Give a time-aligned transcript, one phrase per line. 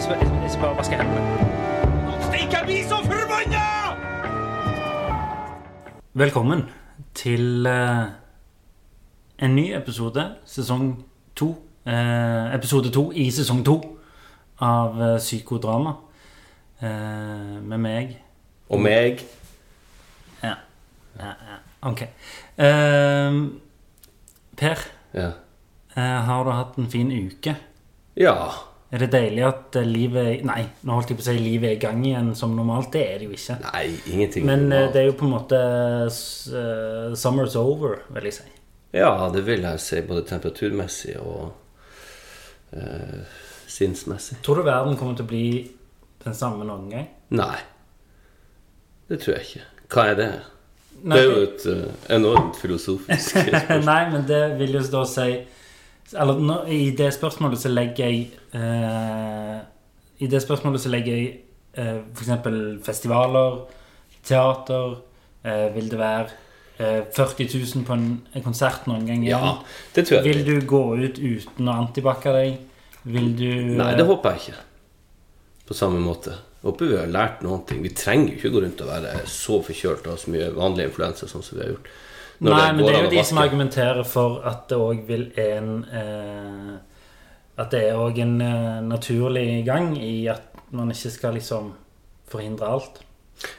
[0.00, 1.22] jeg, skal, jeg, jeg skal bare vaske hendene.
[2.28, 3.64] Stikk, jeg blir så forbanna!
[6.14, 6.62] Velkommen
[7.14, 8.06] til eh,
[9.44, 10.86] en ny episode, sesong
[11.36, 11.50] to.
[11.86, 13.76] Eh, episode to i sesong to
[14.64, 15.92] av eh, Psykodrama.
[16.80, 18.16] Eh, med meg.
[18.70, 19.20] Og meg.
[20.42, 20.54] Ja.
[21.20, 21.60] ja, ja.
[21.92, 22.06] Ok.
[22.56, 23.38] Eh,
[24.56, 25.30] per, Ja.
[25.96, 27.56] eh, har du hatt en fin uke?
[28.16, 28.36] ja.
[28.90, 31.82] Er det deilig at livet Nei, nå holdt jeg på å si livet er i
[31.82, 32.90] gang igjen som normalt.
[32.96, 33.58] Det er det jo ikke.
[33.68, 34.46] Nei, ingenting.
[34.48, 34.94] Men eh, normalt.
[34.94, 38.48] det er jo på en måte eh, Summer's over, vil jeg si.
[38.96, 40.00] Ja, det vil jeg si.
[40.02, 41.52] Både temperaturmessig og
[42.74, 43.20] uh,
[43.70, 44.40] sinnsmessig.
[44.42, 45.44] Tror du verden kommer til å bli
[46.24, 47.06] den samme noen gang?
[47.38, 47.60] Nei.
[49.06, 49.68] Det tror jeg ikke.
[49.94, 50.30] Hva er det?
[51.00, 51.86] Nei, det er jo et uh,
[52.18, 53.86] enormt filosofisk spørsmål.
[53.86, 55.30] Nei, men det vil jo da si
[56.18, 58.24] Eller nå, i det spørsmålet så legger jeg
[58.56, 59.58] eh,
[60.18, 61.28] I det spørsmålet så legger jeg
[61.78, 62.82] eh, f.eks.
[62.86, 63.60] festivaler,
[64.26, 64.96] teater
[65.44, 66.26] eh, Vil det være
[66.78, 68.08] eh, 40 000 på en,
[68.42, 69.22] konsert noen gang?
[69.28, 69.54] Ja,
[69.94, 70.26] det tror jeg.
[70.30, 72.58] Vil du gå ut uten å antibacke deg?
[73.06, 74.62] Vil du Nei, det håper jeg ikke.
[75.70, 76.34] På samme måte.
[76.64, 77.80] Håper vi har lært noen ting.
[77.84, 80.90] Vi trenger jo ikke gå rundt og være så forkjølt og ha så mye vanlig
[80.90, 81.88] influensa sånn som vi har gjort.
[82.40, 85.84] Nei, men går det er jo de som argumenterer for at det òg vil en
[85.84, 86.72] eh,
[87.60, 91.74] At det er òg en eh, naturlig gang i at man ikke skal liksom
[92.30, 93.00] forhindre alt.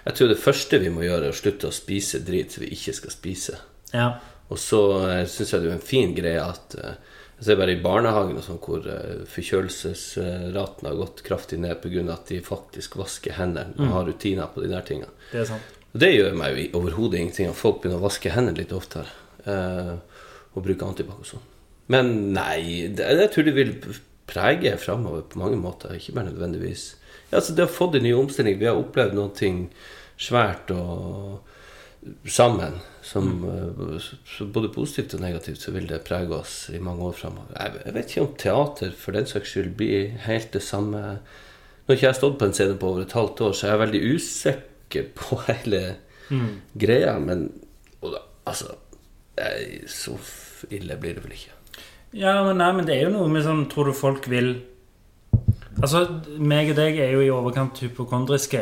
[0.05, 2.71] Jeg tror det første vi må gjøre, er å slutte å spise drit som vi
[2.75, 3.57] ikke skal spise.
[3.93, 4.13] Ja.
[4.51, 6.95] Og så uh, syns jeg det er en fin greie at eh,
[7.41, 12.03] Jeg ser bare i barnehagen og sånn hvor uh, forkjølelsesraten har gått kraftig ned pga.
[12.13, 15.13] at de faktisk vasker hendene og har rutiner på de der tingene.
[15.31, 15.80] Det er sant.
[15.91, 19.12] Og det gjør meg jo overhodet ingenting at folk begynner å vaske hendene litt oftere.
[19.46, 19.96] eh,
[20.52, 21.46] og bruke antibac og sånn.
[21.91, 23.72] Men nei, det, jeg tror det vil
[24.29, 25.96] prege framover på mange måter.
[25.96, 26.96] Ikke bare nødvendigvis
[27.31, 28.59] ja, altså Det har fått en ny omstilling.
[28.59, 29.52] Vi har opplevd noe
[30.19, 31.40] svært og
[32.28, 32.79] sammen.
[33.02, 34.52] Som mm.
[34.53, 37.56] både positivt og negativt så vil det prege oss i mange år framover.
[37.56, 41.22] Jeg, jeg vet ikke om teater for den saks skyld blir helt det samme
[41.81, 43.73] Nå har ikke jeg stått på en scene på over et halvt år, så jeg
[43.73, 44.59] er veldig usikker
[45.18, 45.81] på hele
[46.74, 47.18] greia.
[47.19, 47.47] Men
[48.02, 48.75] da, altså
[49.38, 50.18] jeg, Så
[50.69, 51.56] ille blir det vel ikke.
[52.18, 54.50] Ja, men nei, men det er jo noe med sånn Tror du folk vil
[55.81, 56.02] Altså,
[56.38, 58.59] meg og deg er jo i overkant hypokondriske.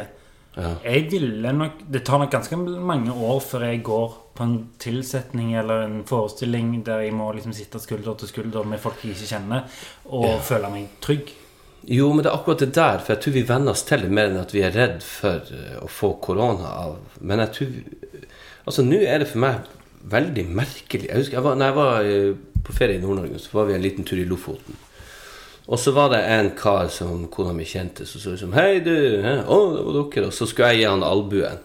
[0.53, 0.69] Ja.
[0.85, 5.55] Jeg ville nok Det tar nok ganske mange år før jeg går på en tilsetning
[5.59, 9.33] eller en forestilling der jeg må liksom sitte skulder til skulder med folk jeg ikke
[9.33, 9.65] kjenner,
[10.05, 11.33] og føle meg trygg.
[11.87, 12.99] Jo, men det er akkurat det der.
[12.99, 15.53] For jeg tror vi venner oss til det mer enn at vi er redd for
[15.55, 16.99] eh, å få korona av.
[17.21, 17.79] Men jeg tror
[18.69, 19.63] Altså, nå er det for meg
[20.11, 21.07] veldig merkelig.
[21.07, 23.73] Jeg husker, jeg var, når jeg var eh, på ferie i Nord-Norge, så var vi
[23.73, 24.77] en liten tur i Lofoten.
[25.69, 28.79] Og så var det en kar som kona mi kjente, som så ut som Hei,
[28.85, 28.93] du.
[29.23, 30.29] He, Å, det var dere.
[30.29, 31.63] Og så skulle jeg gi han albuen.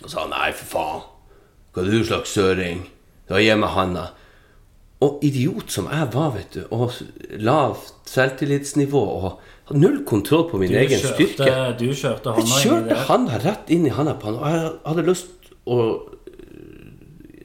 [0.00, 1.06] Og sa han nei, for faen.
[1.70, 2.84] Hva er du slags søring?
[3.30, 4.08] Da gir jeg meg handa.
[5.00, 6.92] Og idiot som jeg var, vet du, og
[7.40, 11.54] lavt selvtillitsnivå, og null kontroll på min Du egen kjørte, styrke.
[11.78, 13.04] du kjørte Jeg hånda inn i kjørte det.
[13.08, 15.78] handa rett inn i handa på han, og jeg hadde lyst å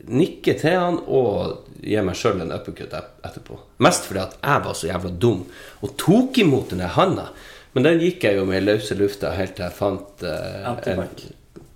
[0.06, 3.58] nikke til han og gi meg sjøl en uppercut etterpå.
[3.86, 5.44] Mest fordi at jeg var så jævla dum
[5.86, 7.30] og tok imot den handa.
[7.76, 11.08] Men den gikk jeg jo med i løse lufta helt til jeg fant eh, en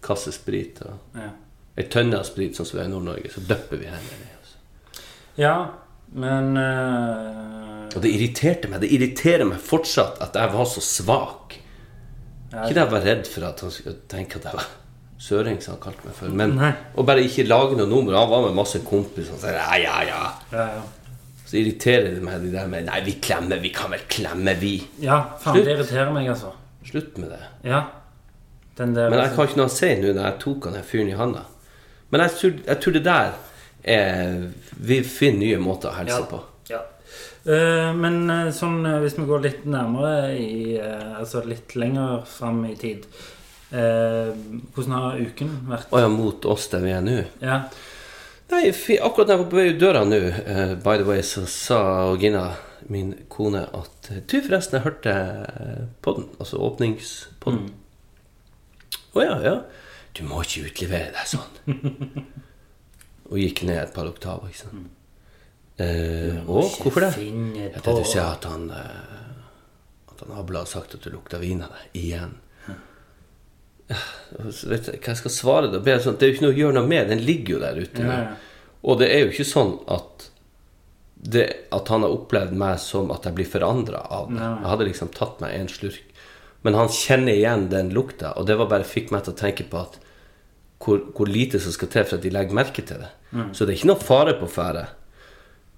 [0.06, 1.32] kasse sprit og Ja.
[1.80, 3.32] ei tønne av sprit, sånn som vi er i Nord-Norge.
[3.34, 4.34] Så døpper vi hendene i.
[5.30, 5.42] Altså.
[5.42, 5.56] ja,
[6.20, 7.96] men uh...
[7.96, 8.84] Og det irriterte meg.
[8.84, 11.58] Det irriterer meg fortsatt at jeg var så svak.
[12.50, 14.70] Ikke det jeg var redd for at han skulle tenke at jeg var
[15.20, 16.38] søring, som han kalte meg for.
[16.42, 16.72] Men Nei.
[16.96, 18.18] å bare ikke lage noe nummer.
[18.18, 20.24] Han var med masse kompiser og sa ja, ja, ja.
[20.54, 21.12] ja, ja.
[21.50, 23.62] Så irriterer det meg de der med Nei, vi klemmer.
[23.62, 24.76] Vi kan vel klemme, vi.
[25.02, 25.66] ja, faen, Slutt.
[25.66, 26.54] det irriterer meg, altså.
[26.86, 27.42] Slutt med det.
[27.70, 27.84] Ja.
[28.78, 31.10] Den der Men jeg kan ikke noe å si nå når jeg tok han fyren
[31.12, 31.46] i handa.
[32.10, 33.34] Men jeg tror, jeg tror det der
[33.84, 34.50] er
[34.80, 36.40] Vi finner nye måter å helse på.
[36.70, 36.82] Ja.
[37.40, 42.26] Uh, men eh, sånn, eh, hvis vi går litt nærmere i uh, Altså litt lenger
[42.28, 43.06] fram i tid
[43.72, 44.36] uh,
[44.76, 45.88] Hvordan har uken vært?
[45.88, 47.16] Å ja, mot oss der vi er nå.
[47.40, 47.62] Ja.
[48.52, 50.20] Nei, akkurat da jeg var på vei ut døra nå,
[50.84, 51.80] by the way, så sa
[52.20, 52.44] Gina,
[52.90, 55.14] min kone, at Du, forresten, jeg hørte
[56.02, 57.70] podden, altså åpningspodden.
[59.14, 59.56] Å ja, ja.
[60.18, 62.34] Du må ikke utlevere deg sånn.
[63.30, 64.88] Og gikk ned et par oktaver, ikke sant.
[65.80, 67.14] Eh, og hvorfor det?
[67.22, 71.62] Jeg tenkte ikke at han eh, At han Abla har sagt at du lukter vin
[71.64, 72.34] av deg igjen.
[73.90, 75.80] Så vet jeg hva jeg skal svare da?
[76.04, 77.08] Sånn, Det er jo ikke noe å gjøre noe med.
[77.10, 78.04] Den ligger jo der ute.
[78.04, 78.36] Ja, ja.
[78.90, 80.28] Og det er jo ikke sånn at
[81.20, 81.46] det,
[81.76, 84.40] at han har opplevd meg som at jeg blir forandra av det.
[84.40, 86.06] Jeg hadde liksom tatt meg en slurk.
[86.64, 89.66] Men han kjenner igjen den lukta, og det var bare fikk meg til å tenke
[89.72, 89.98] på at
[90.90, 93.10] hvor, hvor lite som skal til for at de legger merke til det.
[93.54, 94.88] Så det er ikke noe fare på ferde.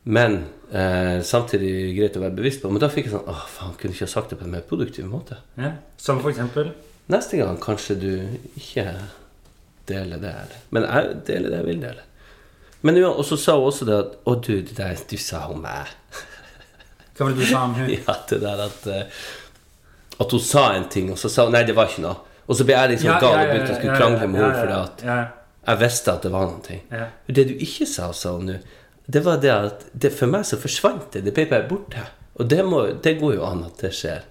[0.03, 0.37] Men
[0.73, 2.71] eh, samtidig greit å være bevisst på.
[2.73, 4.63] Men da fikk jeg sånn Å, faen, kunne ikke ha sagt det på en mer
[4.65, 5.37] produktiv måte?
[5.61, 5.75] Ja.
[6.01, 6.71] Som for eksempel
[7.11, 8.09] Neste gang kanskje du
[8.55, 8.85] ikke
[9.89, 10.31] deler det.
[10.31, 10.55] her.
[10.73, 12.05] Men jeg deler det jeg vil dele.
[12.87, 15.43] Men ja, og så sa hun også det at Å, du, det der du sa
[15.51, 15.91] om meg.
[17.17, 17.99] Hva var det du sa om henne?
[17.99, 19.21] Ja, det der at eh,
[20.21, 22.30] At hun sa en ting, og så sa hun nei, det var ikke noe.
[22.47, 25.05] Og så ble jeg liksom gal og begynte å skulle krangle med henne fordi at
[25.61, 26.77] jeg visste at det var noe.
[26.89, 27.07] Ja.
[27.27, 28.57] Det du ikke sa, sa hun nå,
[29.11, 31.21] det var det at det, for meg så forsvant det.
[31.27, 32.03] Det ble bare borte.
[32.39, 34.23] Og det, må, det går jo an at det skjer.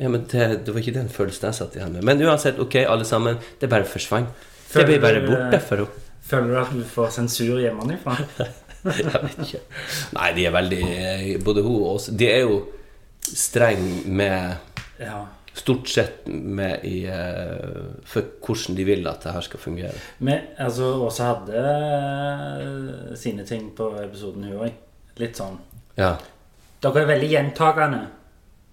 [0.00, 2.04] Ja, men det, det var ikke den følelsen jeg satt igjen med.
[2.08, 4.30] Men uansett, ok, alle sammen, det bare forsvant.
[4.72, 6.06] Det ble bare borte eh, for henne.
[6.30, 8.14] Føler du at du får sensur hjemmefra?
[8.80, 9.58] Jeg vet ikke.
[10.16, 10.84] Nei, de er veldig
[11.44, 12.54] Både hun og oss De er jo
[13.20, 14.54] streng med
[15.02, 15.18] Ja.
[15.54, 19.92] Stort sett med i eh, For hvordan de vil at det her skal fungere.
[20.18, 24.76] Men altså, Åse hadde eh, sine ting på episoden, hun òg.
[25.20, 25.58] Litt sånn
[25.98, 26.14] Ja.
[26.80, 28.04] Dere er veldig gjentagende.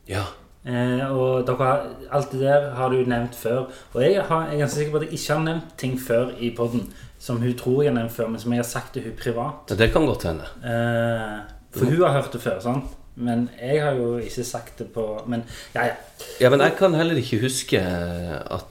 [0.07, 0.21] Ja.
[0.67, 3.65] Eh, og dere har, alt det der har du nevnt før.
[3.93, 6.31] Og jeg, har, jeg er ganske sikker på at jeg ikke har nevnt ting før
[6.39, 6.87] i poden
[7.19, 9.71] som hun tror jeg har nevnt før, men som jeg har sagt til hun privat.
[9.71, 10.47] Ja, Det kan godt hende.
[10.61, 11.37] Eh,
[11.73, 12.95] for hun har hørt det før, sant?
[13.17, 15.41] Men jeg har jo ikke sagt det på Men
[15.73, 15.93] ja, ja.
[16.39, 18.67] Ja, men jeg kan heller ikke huske at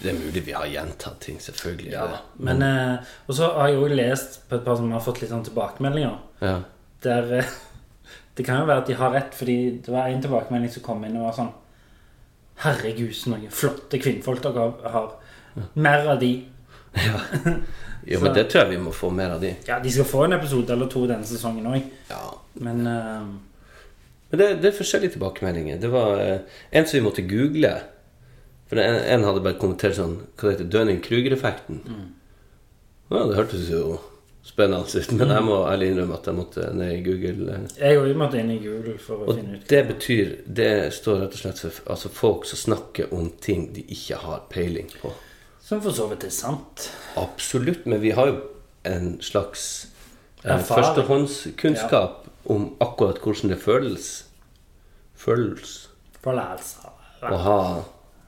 [0.00, 1.90] Det er mulig vi har gjentatt ting, selvfølgelig.
[1.92, 2.04] ja.
[2.38, 5.30] Men, eh, og så har jeg jo lest på et par som har fått litt
[5.32, 6.14] sånn tilbakemeldinger.
[6.40, 6.60] ja.
[7.02, 7.50] Der eh,
[8.36, 11.04] Det kan jo være at de har rett, fordi det var en tilbakemelding som kom
[11.04, 11.50] inn og var sånn
[12.62, 15.12] Herregud, så noen flotte kvinnfolk dere har.
[15.74, 16.32] Mer av de.
[17.06, 17.20] Ja.
[18.08, 19.52] Jo, men det tror jeg vi må få mer av de.
[19.68, 21.84] Ja, de skal få en episode eller to denne sesongen òg.
[22.08, 22.22] Ja.
[22.64, 23.26] Men eh,
[24.30, 25.80] Men det, det er forskjellige tilbakemeldinger.
[25.82, 27.72] Det var eh, en som vi måtte google.
[28.70, 31.80] For en, en hadde bare kommentert sånn Hva det heter Dunning-Kruger-effekten.
[33.10, 33.96] Ja, det hørtes jo
[34.46, 37.56] spennende ut, men jeg må ærlig innrømme at jeg måtte ned i Google.
[37.58, 37.74] eh.
[37.82, 39.66] jeg òg måtte inn i Google for å Og finne ut.
[39.68, 43.84] det betyr Det står rett og slett for altså folk som snakker om ting de
[43.92, 45.12] ikke har peiling på.
[45.60, 46.86] Som for så vidt er sant.
[47.20, 48.38] Absolutt, men vi har jo
[48.88, 49.66] en slags
[50.44, 50.84] Erfaring.
[50.84, 54.10] førstehåndskunnskap om akkurat hvordan det føles
[55.20, 55.88] Føles
[56.24, 56.76] Forlærelse.
[57.22, 57.58] å ha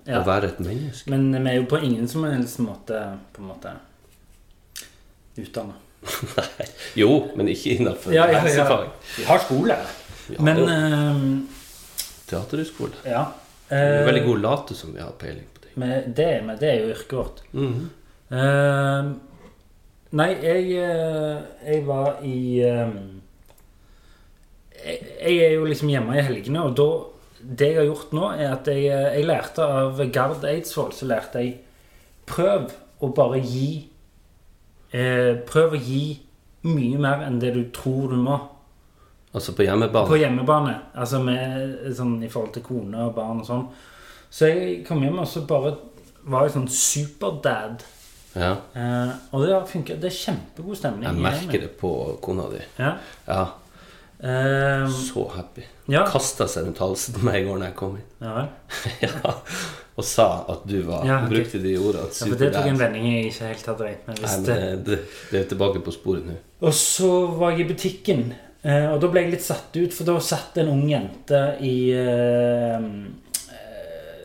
[0.05, 0.19] Ja.
[0.21, 1.09] Å være et menneske.
[1.11, 3.71] Men vi er jo på ingen som helst måte på en måte
[5.39, 5.75] utdanna.
[6.37, 6.67] Nei.
[6.99, 8.79] Jo, men ikke innenfor Ja, ja, ja.
[9.17, 9.77] Vi har skole.
[10.43, 10.67] Men jo.
[10.67, 11.23] eh,
[12.27, 12.99] Teaterhøgskole.
[13.07, 13.25] ja.
[13.73, 15.73] Eh, veldig god late som vi har peiling på ting.
[15.81, 17.39] Men det, men det er jo yrket vårt.
[17.53, 17.87] Mhm.
[18.29, 19.13] Eh,
[20.19, 22.95] nei, jeg, eh, jeg var i eh,
[24.83, 26.91] jeg, jeg er jo liksom hjemme i helgene, og da
[27.43, 31.09] Det jeg har gjort nå, er at jeg, eh, jeg lærte av Gard Eidsvoll Så
[31.11, 31.57] lærte jeg
[32.27, 32.71] Prøv
[33.03, 33.89] å bare gi
[34.95, 36.05] eh, Prøv å gi
[36.63, 38.37] mye mer enn det du tror du må.
[39.35, 40.07] Altså på hjemmebane.
[40.07, 40.75] på hjemmebane.
[40.95, 43.65] Altså med, sånn, i forhold til kone og barn og sånn.
[44.31, 45.75] Så jeg kom hjem og så bare
[46.23, 47.83] var jeg sånn superdad.
[48.35, 48.53] Ja.
[48.75, 50.01] Eh, og det har funket.
[50.01, 51.09] Det er kjempegod stemning.
[51.09, 51.93] Jeg merker det på
[52.25, 52.63] kona di.
[52.79, 52.95] Ja.
[53.27, 53.43] Ja,
[54.23, 55.63] Eh, så happy.
[55.87, 56.05] Ja.
[56.07, 58.05] Kasta seg rundt halsen på meg i går når jeg kom inn.
[58.23, 58.45] ja
[59.03, 59.33] ja.
[59.99, 61.33] Og sa at du var Ja, okay.
[61.35, 62.07] Brukte de ordene.
[62.07, 64.23] Ja, for det tok en vending jeg ikke helt hadde regnet med.
[64.23, 64.47] Nei, men
[64.87, 65.01] det.
[65.33, 66.39] det, er tilbake på sporet nå.
[66.63, 68.23] Og så var jeg i butikken,
[68.63, 71.75] eh, og da ble jeg litt satt ut, for da satt en ung jente i
[71.99, 72.89] eh,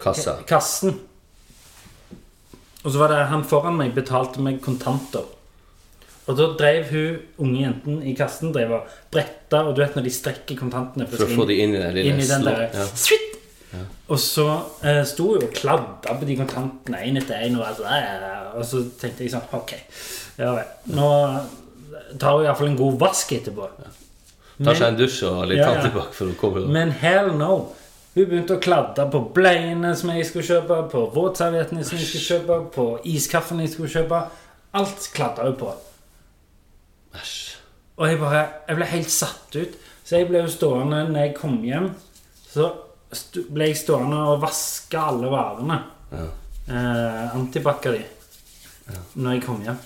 [0.04, 0.38] Kassa.
[0.48, 0.94] kassen.
[2.88, 5.26] Og så var det han foran meg betalte meg kontanter.
[6.28, 10.08] Og da drev hun unge jenten i kassen drev og bretta, og du vet når
[10.08, 12.66] de strekker kontantene For å få de inn i den lille inn i den der
[12.66, 12.88] ja.
[13.76, 13.84] ja.
[14.12, 14.48] Og så
[14.88, 17.80] eh, sto hun og kladda på de kontantene én etter én, og,
[18.56, 19.76] og så tenkte jeg sånn Ok,
[20.40, 20.76] ja vel.
[20.96, 21.08] Nå
[22.20, 23.68] tar hun iallfall en god vask etterpå.
[24.58, 25.84] Tar seg en dusj og litt Ja, ja.
[25.86, 27.52] tilbake for å komme Men hell no.
[28.18, 32.26] Hun begynte å kladde på bleiene som jeg skulle kjøpe, på våtserviettene som jeg skulle
[32.26, 34.22] kjøpe, på iskaffen jeg skulle kjøpe.
[34.80, 35.70] Alt kladda hun på.
[37.14, 37.36] Æsj.
[37.98, 39.78] Og jeg bare Jeg ble helt satt ut.
[40.02, 41.92] Så jeg ble jo stående når jeg kom hjem.
[42.48, 42.72] Så
[43.54, 45.78] ble jeg stående og vaske alle varene.
[46.10, 46.26] Ja.
[46.74, 48.02] Eh, Antibac-a de.
[49.14, 49.78] Når jeg kom hjem.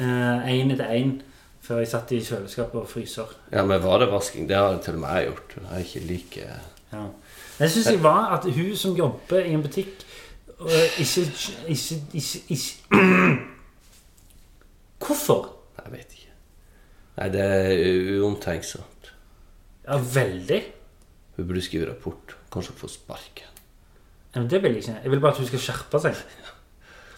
[0.00, 1.18] Én etter én.
[1.64, 3.28] Før jeg satt i kjøleskapet og fryser.
[3.52, 5.54] ja, men var det har til og med jeg gjort.
[5.60, 6.48] Jeg er ikke like
[6.94, 7.04] Ja.
[7.60, 10.02] Jeg syns jeg var at hun som jobber i en butikk
[10.98, 11.24] ikke,
[11.68, 12.94] ikke, ikke, ikke
[15.04, 15.50] Hvorfor?
[15.84, 16.30] Jeg vet ikke.
[17.18, 19.10] Nei, det er uomtenksomt.
[19.84, 20.60] Ja, veldig.
[21.36, 22.36] Hun burde skrive rapport.
[22.54, 23.50] Kanskje få sparken.
[24.34, 24.96] Ja, men det vil jeg ikke.
[25.04, 26.22] Jeg vil bare at hun skal skjerpe seg.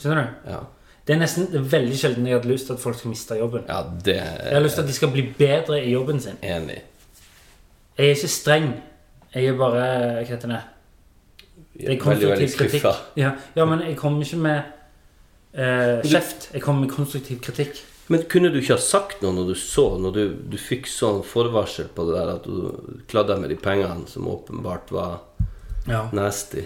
[0.00, 0.50] Skjønner du?
[0.50, 0.58] Ja.
[1.06, 3.36] Det er nesten det er veldig sjelden jeg hadde lyst til at folk skal miste
[3.38, 3.62] jobben.
[3.68, 6.36] ja, det Jeg har lyst til at de skal bli bedre i jobben sin.
[6.42, 6.80] enig.
[7.96, 8.66] Jeg er ikke streng.
[9.36, 9.82] Jeg er bare
[10.22, 10.62] Hva heter det?
[11.76, 12.80] Det Veldig, veldig konstruktiv kritikk.
[12.80, 12.92] skuffa.
[13.20, 14.62] Ja, ja, men jeg kommer ikke med
[15.52, 16.48] eh, kjeft.
[16.54, 17.82] Jeg kommer med konstruktiv kritikk.
[18.08, 21.20] Men kunne du ikke ha sagt noe når du så, når du, du fikk sånn
[21.26, 25.18] forvarsel på det der at du kladda med de pengene som åpenbart var
[25.90, 26.06] Ja.
[26.16, 26.64] nasty?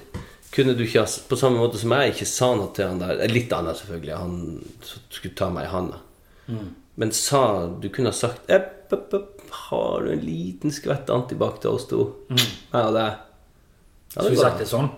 [0.55, 3.27] Kunne du ikke ha, På samme måte som jeg ikke sa noe til han der
[3.31, 4.17] Litt annet, selvfølgelig.
[4.19, 4.63] Han
[5.11, 5.99] skulle ta meg i handa.
[6.47, 6.71] Mm.
[6.97, 7.43] Men sa
[7.81, 11.87] Du kunne ha sagt epp, epp, epp, Har du en liten skvett antibac til oss
[11.91, 12.07] to?
[12.31, 12.49] Mm.
[12.73, 13.07] Ja, det,
[14.15, 14.89] Ja, det Skulle sagt det sånn.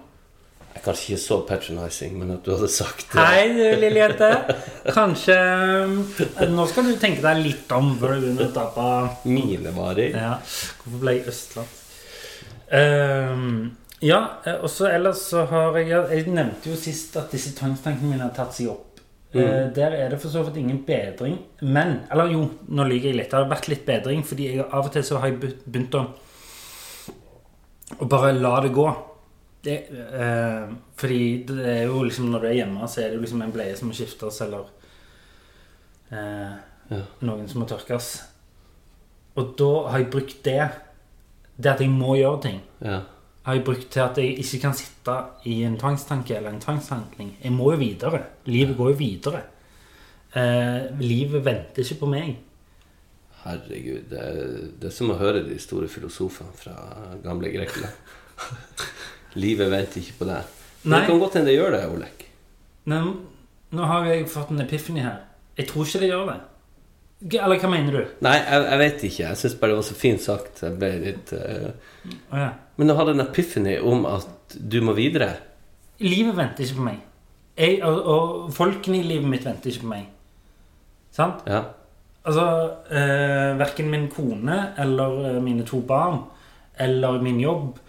[0.72, 3.20] jeg er kanskje ikke så patronizing, men at du hadde sagt det.
[3.20, 4.30] Hei, du lille jente.
[4.96, 9.74] Kanskje eh, Nå skal du tenke deg litt om før du begynner å tappe Mine
[9.76, 10.16] varer.
[10.16, 10.38] Ja,
[10.82, 11.78] hvorfor ble jeg Østland?
[12.72, 17.52] Um, ja, eh, og så ellers så har jeg Jeg nevnte jo sist at disse
[17.58, 18.91] tvangstankene mine har tatt seg opp.
[19.34, 21.38] Eh, der er det for så vidt ingen bedring.
[21.62, 23.30] Men Eller jo, nå lyver jeg litt.
[23.30, 26.06] Det har vært litt bedring, fordi jeg, av og til så har jeg begynt å
[28.00, 28.86] Å bare la det gå.
[29.62, 33.20] Det, eh, fordi det er jo liksom når du er hjemme, så er det jo
[33.20, 34.64] liksom en bleie som må skiftes, eller
[36.10, 36.54] eh,
[36.90, 37.02] Ja.
[37.20, 38.22] noen som må tørkes.
[39.36, 40.70] Og da har jeg brukt det
[41.62, 43.00] Det at jeg må gjøre ting, Ja.
[43.42, 45.16] Har jeg brukt til at jeg ikke kan sitte
[45.50, 47.34] i en tvangstanke eller en tvangshandling.
[47.42, 48.22] Jeg må jo videre.
[48.46, 49.42] Livet går jo videre.
[50.38, 52.36] Eh, livet venter ikke på meg.
[53.42, 54.36] Herregud, det er,
[54.78, 56.76] det er som å høre de store filosofene fra
[57.24, 58.14] gamle Grekeland.
[59.42, 60.54] Livet venter ikke på deg.
[60.84, 61.00] Men Nei.
[61.00, 62.24] det kan godt hende det gjør det, Olek.
[63.72, 65.22] Nå har jeg fått en epiphany her.
[65.58, 66.38] Jeg tror ikke det gjør det.
[67.22, 68.02] Eller hva mener du?
[68.24, 69.22] Nei, jeg, jeg vet ikke.
[69.22, 70.62] Jeg syns bare det var så fint sagt.
[70.64, 71.70] Jeg ble litt uh...
[72.32, 72.50] oh, ja.
[72.80, 75.34] Men du hadde en epiphany om at du må videre.
[76.02, 76.98] Livet venter ikke på meg.
[77.58, 80.10] Jeg, og, og folkene i livet mitt venter ikke på meg.
[81.12, 81.44] Sant?
[81.46, 81.62] Ja.
[82.22, 82.44] Altså,
[82.94, 86.22] eh, verken min kone eller eh, mine to barn,
[86.80, 87.80] eller min jobb,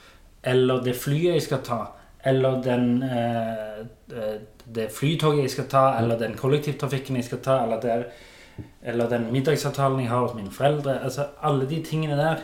[0.44, 1.80] eller det flyet jeg skal ta,
[2.26, 4.36] eller den, eh, eh,
[4.76, 8.04] det flytoget jeg skal ta, eller den kollektivtrafikken jeg skal ta, eller, der,
[8.84, 11.00] eller den middagsavtalen jeg har hos mine foreldre.
[11.04, 12.44] Altså, alle de tingene der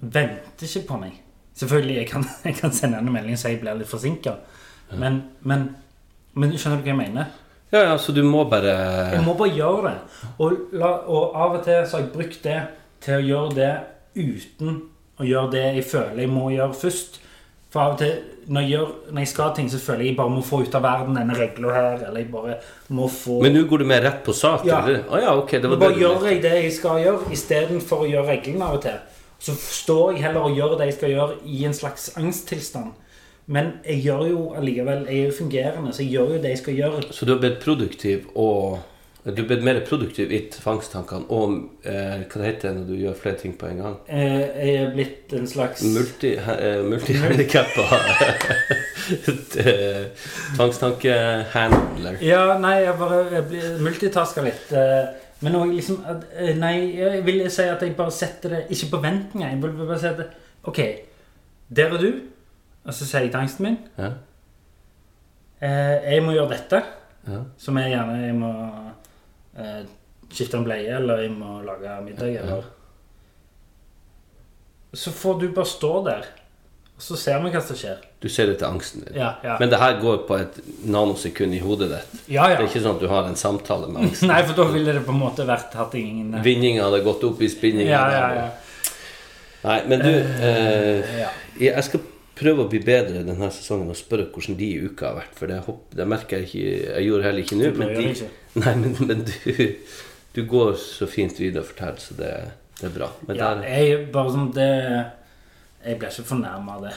[0.00, 1.20] venter ikke på meg.
[1.54, 4.36] Selvfølgelig, jeg kan, jeg kan sende en melding så jeg blir litt forsinka,
[4.98, 5.68] men, men,
[6.34, 7.30] men skjønner du hva jeg mener?
[7.70, 8.72] ja, ja, så du må bare
[9.14, 9.96] Jeg må bare gjøre det.
[10.38, 12.58] Og, la, og av og til så har jeg brukt det
[13.04, 13.74] til å gjøre det
[14.18, 14.80] uten
[15.20, 17.20] å gjøre det jeg føler jeg må gjøre først.
[17.70, 18.16] For av og til
[18.46, 20.74] når jeg, gjør, når jeg skal ting, så føler jeg jeg bare må få ut
[20.78, 22.06] av verden denne regla her.
[22.08, 22.56] Eller jeg bare
[22.88, 24.64] må få Men nå går du mer rett på sak?
[24.66, 24.80] Ja.
[24.82, 25.04] eller?
[25.08, 28.10] Oh, ja, okay, Det var bare det gjør jeg det jeg skal gjøre, istedenfor å
[28.10, 28.98] gjøre reglene av og til.
[29.40, 32.92] Så står jeg heller og gjør det jeg skal gjøre, i en slags angsttilstand.
[33.50, 36.58] Men jeg gjør jo allikevel Jeg er jo fungerende, så jeg gjør jo det jeg
[36.60, 37.02] skal gjøre.
[37.10, 38.78] Så du har blitt produktiv og
[39.24, 41.50] Du blitt mer produktiv i fangsttankene og
[41.84, 43.96] eh, hva det heter når du gjør flere ting på en gang?
[44.08, 47.84] Eh, Jeg er blitt en slags Multi, eh, multihandikappa
[49.60, 50.06] eh,
[50.56, 52.16] tvangstankehandler.
[52.24, 53.66] Ja, nei, jeg bare jeg blir
[54.46, 54.72] litt.
[54.72, 55.10] eh,
[55.44, 56.00] Men òg liksom
[56.60, 59.52] Nei, jeg vil si at jeg bare setter det Ikke på vent engang.
[59.54, 60.24] Jeg vil bare si at
[60.68, 60.80] OK,
[61.76, 62.10] der er du.
[62.84, 64.10] Og så sier jeg til angsten min Ja.
[65.60, 66.82] eh, Jeg må gjøre dette.
[67.28, 67.42] Ja.
[67.60, 68.52] Som jeg gjerne Jeg må
[69.60, 69.80] eh,
[70.30, 72.68] skifte en bleie, eller jeg må lage middag, eller
[74.94, 76.24] Så får du bare stå der,
[76.96, 78.00] og så ser vi hva som skjer.
[78.20, 79.14] Du ser det til angsten din.
[79.16, 79.56] Ja, ja.
[79.60, 82.24] Men det her går på et nanosekund i hodet ditt.
[82.26, 82.56] Ja, ja.
[82.58, 84.28] Det er ikke sånn at du har en samtale med angsten.
[84.32, 87.40] Nei, for da ville det på en måte vært hatt ingen Vinninga hadde gått opp
[87.40, 87.90] i spinninga.
[87.90, 88.48] Ja, ja, ja.
[89.60, 91.30] Nei, men du eh, ja.
[91.60, 92.02] Jeg skal
[92.40, 95.34] prøve å bli bedre denne sesongen og spørre hvordan de i uka har vært.
[95.38, 97.70] For det, hopp, det merker jeg ikke Jeg gjorde heller ikke nå.
[97.78, 98.30] Men, de,
[98.64, 99.60] nei, men, men du,
[100.36, 102.32] du går så fint videre og forteller, så det,
[102.80, 103.10] det er bra.
[103.28, 104.68] Men Ja, der, jeg bare sånn det
[105.84, 106.94] Jeg blir ikke fornærma av det.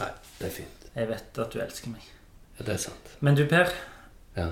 [0.00, 0.88] nei, det er fint.
[0.98, 2.08] Jeg vet at du elsker meg.
[2.58, 3.12] Ja, det er sant.
[3.24, 3.70] Men du, Per.
[4.36, 4.48] Ja.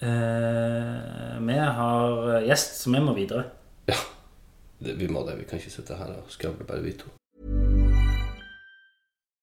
[0.00, 3.44] Eh, vi har gjest, så vi må videre.
[3.90, 3.98] ja.
[4.80, 5.34] Det, vi må det.
[5.36, 7.10] Vi kan ikke sitte her og skravle bare vi to.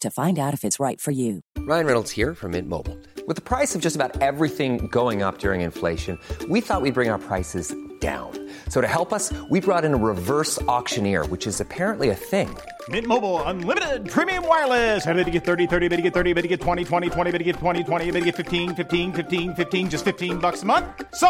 [0.00, 1.40] to find out if it's right for you.
[1.58, 2.98] Ryan Reynolds here from Mint Mobile.
[3.26, 7.10] With the price of just about everything going up during inflation, we thought we'd bring
[7.10, 8.32] our prices down.
[8.68, 12.54] So to help us, we brought in a reverse auctioneer, which is apparently a thing.
[12.88, 15.06] Mint Mobile unlimited premium wireless.
[15.06, 17.30] Ready to get 30, 30, bit to get 30, bit to get 20, 20, 20,
[17.30, 20.62] bit to get 20, 20, bit to get 15, 15, 15, 15 just 15 bucks
[20.62, 20.84] a month.
[21.14, 21.28] So,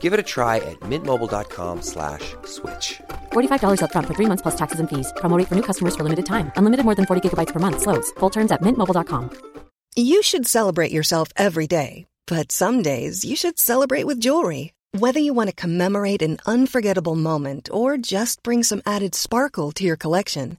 [0.00, 3.00] Give it a try at mintmobile.com slash switch.
[3.32, 5.12] $45 upfront for three months plus taxes and fees.
[5.18, 6.50] Promo rate for new customers for limited time.
[6.56, 7.82] Unlimited more than 40 gigabytes per month.
[7.82, 8.10] Slows.
[8.18, 9.30] Full terms at mintmobile.com.
[9.94, 14.74] You should celebrate yourself every day, but some days you should celebrate with jewelry.
[14.98, 19.84] Whether you want to commemorate an unforgettable moment or just bring some added sparkle to
[19.84, 20.58] your collection,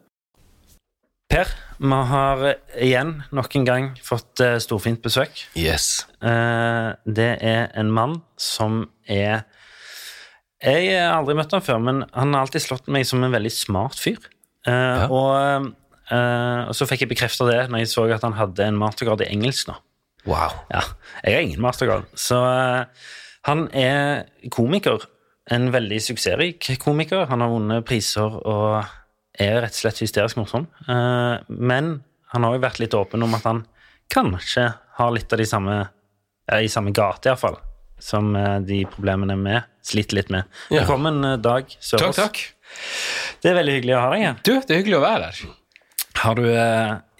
[1.31, 1.47] Per,
[1.79, 2.41] vi har
[2.75, 5.45] igjen nok en gang fått eh, storfint besøk.
[5.55, 6.03] Yes.
[6.19, 9.45] Eh, det er en mann som er
[10.61, 13.53] Jeg har aldri møtt han før, men han har alltid slått meg som en veldig
[13.53, 14.19] smart fyr.
[14.61, 15.07] Ja.
[15.09, 15.71] og,
[16.13, 19.23] eh, og så fikk jeg bekrefta det når jeg så at han hadde en mastergrad
[19.25, 19.79] i engelsk nå.
[20.29, 20.53] Wow.
[20.69, 20.83] Ja,
[21.23, 22.05] jeg har ingen mastergrad.
[22.13, 23.07] Så eh,
[23.47, 25.07] han er komiker.
[25.51, 27.25] En veldig suksessrik komiker.
[27.31, 28.83] Han har vunnet priser og
[29.39, 30.67] er rett og slett hysterisk morsom.
[30.87, 31.91] Eh, men
[32.33, 33.63] han har jo vært litt åpen om at han
[34.11, 34.67] kanskje
[34.97, 35.75] har litt av de samme
[36.51, 37.55] I samme gate, iallfall,
[38.01, 40.49] som eh, de problemene vi sliter litt med.
[40.69, 40.81] Ja.
[40.81, 42.17] Velkommen, eh, Dag Sørås.
[42.17, 42.41] Takk, takk.
[43.43, 44.37] Det er veldig hyggelig å ha deg her.
[44.43, 45.57] Du, det er hyggelig å være her.
[46.21, 46.43] Har du,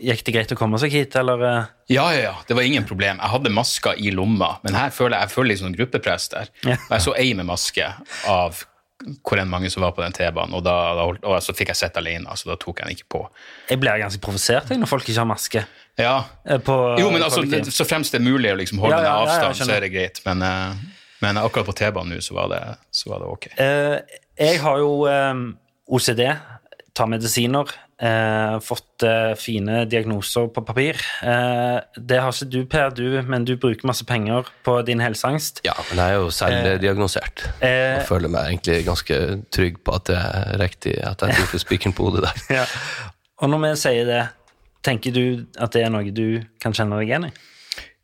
[0.03, 1.41] Gikk det greit å komme seg hit, eller?
[1.89, 2.33] Ja, ja, ja.
[2.45, 3.21] Det var ingen problem.
[3.23, 6.51] Jeg hadde maska i lomma, men her føler jeg, jeg føler sånn gruppepress der.
[6.67, 6.75] Ja.
[6.75, 7.87] Og jeg så ei med maske
[8.29, 8.61] av
[9.23, 11.71] hvor enn mange som var på den T-banen, og, da, da holdt, og så fikk
[11.73, 13.21] jeg sett alene, så da tok jeg den ikke på.
[13.69, 15.63] Jeg blir ganske provosert når folk ikke har maske.
[15.99, 16.15] Ja.
[16.45, 19.03] eh, På, Jo, men altså, det, så fremst det er mulig å liksom holde Ja,
[19.03, 20.21] ja, ja, avstand, så er det greit.
[20.25, 20.73] Men, eh,
[21.21, 23.47] men akkurat på T-banen nå, så, var det- så var det ok.
[23.57, 23.97] Eh,
[24.41, 24.93] jeg har jo
[25.91, 26.23] OCD,
[26.93, 27.67] tar medisiner,
[28.01, 30.99] eh, fått eh, fine diagnoser på papir.
[31.23, 35.61] Eh, det har ikke du, Per, du, men du bruker masse penger på din helseangst.
[35.67, 37.45] Ja, men jeg er jo selvdiagnosert.
[37.61, 39.21] Eh, Og føler meg egentlig ganske
[39.53, 42.43] trygg på at det er riktig at jeg treffer spikeren på hodet der.
[42.61, 42.67] ja.
[43.41, 44.23] Og når vi sier det,
[44.85, 45.23] tenker du
[45.61, 47.33] at det er noe du kan kjenne deg igjen i?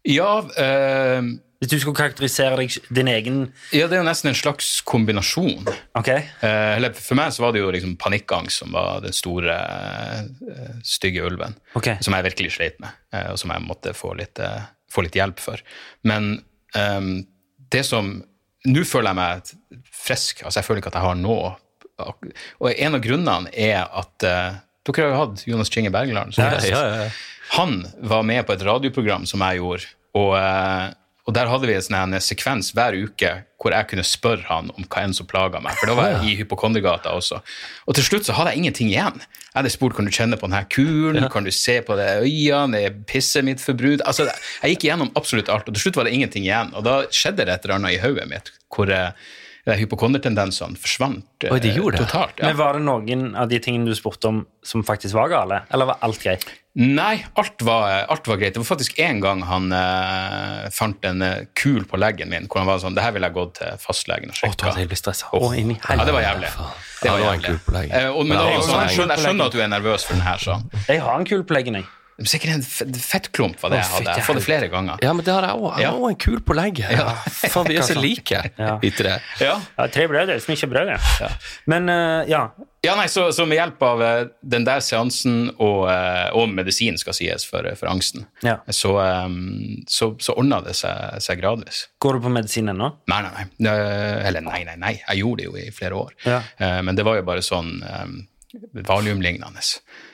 [0.07, 1.19] Ja, eh,
[1.57, 3.37] Hvis du skulle karakterisere deg, din egen
[3.73, 5.65] ja, det er jo nesten en slags kombinasjon.
[5.97, 6.09] Ok?
[6.13, 10.75] Eh, eller for meg så var det jo liksom panikkangst som var den store, eh,
[10.85, 11.55] stygge ulven.
[11.79, 11.95] Ok.
[12.05, 15.17] Som jeg virkelig sleit med, eh, og som jeg måtte få litt, eh, få litt
[15.17, 15.57] hjelp for.
[16.05, 16.43] Men
[16.75, 17.25] ehm,
[17.71, 18.19] det som
[18.67, 20.41] Nå føler jeg meg frisk.
[20.43, 21.53] altså Jeg føler ikke at jeg har noe
[22.59, 26.43] Og en av grunnene er at eh, Dere har jo hatt Jonas Kinge Bergland som
[26.43, 26.69] Ja, gjest.
[26.73, 27.09] ja, ja, ja.
[27.57, 29.85] Han var med på et radioprogram som jeg gjorde,
[30.19, 30.89] og, eh,
[31.27, 34.85] og der hadde vi en sånn sekvens hver uke hvor jeg kunne spørre han om
[34.85, 35.75] hva enn som plaga meg.
[35.79, 37.41] For da var jeg i Hypokondergata også.
[37.89, 39.17] Og til slutt så hadde jeg ingenting igjen.
[39.19, 42.83] Jeg hadde spurt kan du kjenne på denne kulen, kan du se på det øynene,
[42.85, 44.05] er pisset mitt forbrudd?
[44.07, 44.29] Altså,
[44.61, 46.71] jeg gikk igjennom absolutt alt, og til slutt var det ingenting igjen.
[46.77, 49.27] Og da skjedde det et eller annet i hodet mitt hvor eh,
[49.67, 52.05] de hypokonderdtendensene forsvant eh, Oi, de gjorde det?
[52.07, 52.37] totalt.
[52.39, 52.47] Ja.
[52.49, 55.61] Men Var det noen av de tingene du spurte om, som faktisk var gale?
[55.75, 56.45] Eller var alt greit?
[56.77, 58.53] Nei, alt var, alt var greit.
[58.53, 62.61] Det var faktisk en gang han eh, fant en eh, kul på leggen min, hvor
[62.61, 64.69] han var sånn Det her ville jeg gått til fastlegen og sjekka.
[64.77, 64.85] det.
[65.41, 66.51] Å, inn i ja, det var jævlig.
[66.53, 67.49] Det var Ja, det var en jævlig.
[67.49, 67.95] kul på leggen.
[67.97, 69.71] Eh, og, men Ja, det det var sånn, jeg, skjønner, jeg skjønner at du er
[69.75, 70.67] nervøs for den her, sånn.
[70.87, 71.89] Jeg har en kul på leggen, jeg.
[72.25, 72.63] Sikkert en
[72.97, 74.05] fettklump var det jeg hadde.
[74.09, 74.97] Jeg har fått det flere ganger.
[75.05, 75.75] Ja, men det har jeg òg.
[75.77, 76.93] Jeg har også en kul på legget.
[76.97, 77.11] Ja.
[77.53, 78.77] Faen, vi er så like, Ja.
[78.81, 79.19] vi tre.
[79.43, 79.59] Ja.
[79.77, 80.89] Ja, tre brød er som ikke brød.
[81.21, 81.29] Ja.
[81.69, 82.47] Men eh, ja,
[82.85, 86.95] Ja, nei, så, så med hjelp av eh, den der seansen og, eh, og medisin,
[87.01, 88.59] skal sies, for, for angsten, Ja.
[88.71, 88.93] så,
[89.91, 91.83] så, så ordna det seg, seg gradvis.
[92.01, 92.89] Går du på medisin ennå?
[93.11, 93.75] Nei, nei, nei.
[94.29, 94.93] Eller nei, nei, nei.
[95.03, 96.15] Jeg gjorde det jo i flere år.
[96.25, 96.41] Ja.
[96.57, 98.17] Eh, Men det var jo bare sånn um,
[98.87, 99.63] valiumlignende.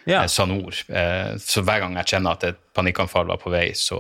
[0.10, 0.24] Ja.
[0.24, 0.74] Eh, Sanor.
[0.90, 4.00] Eh, Så hver gang jeg kjenner at et panikkanfall var på vei, så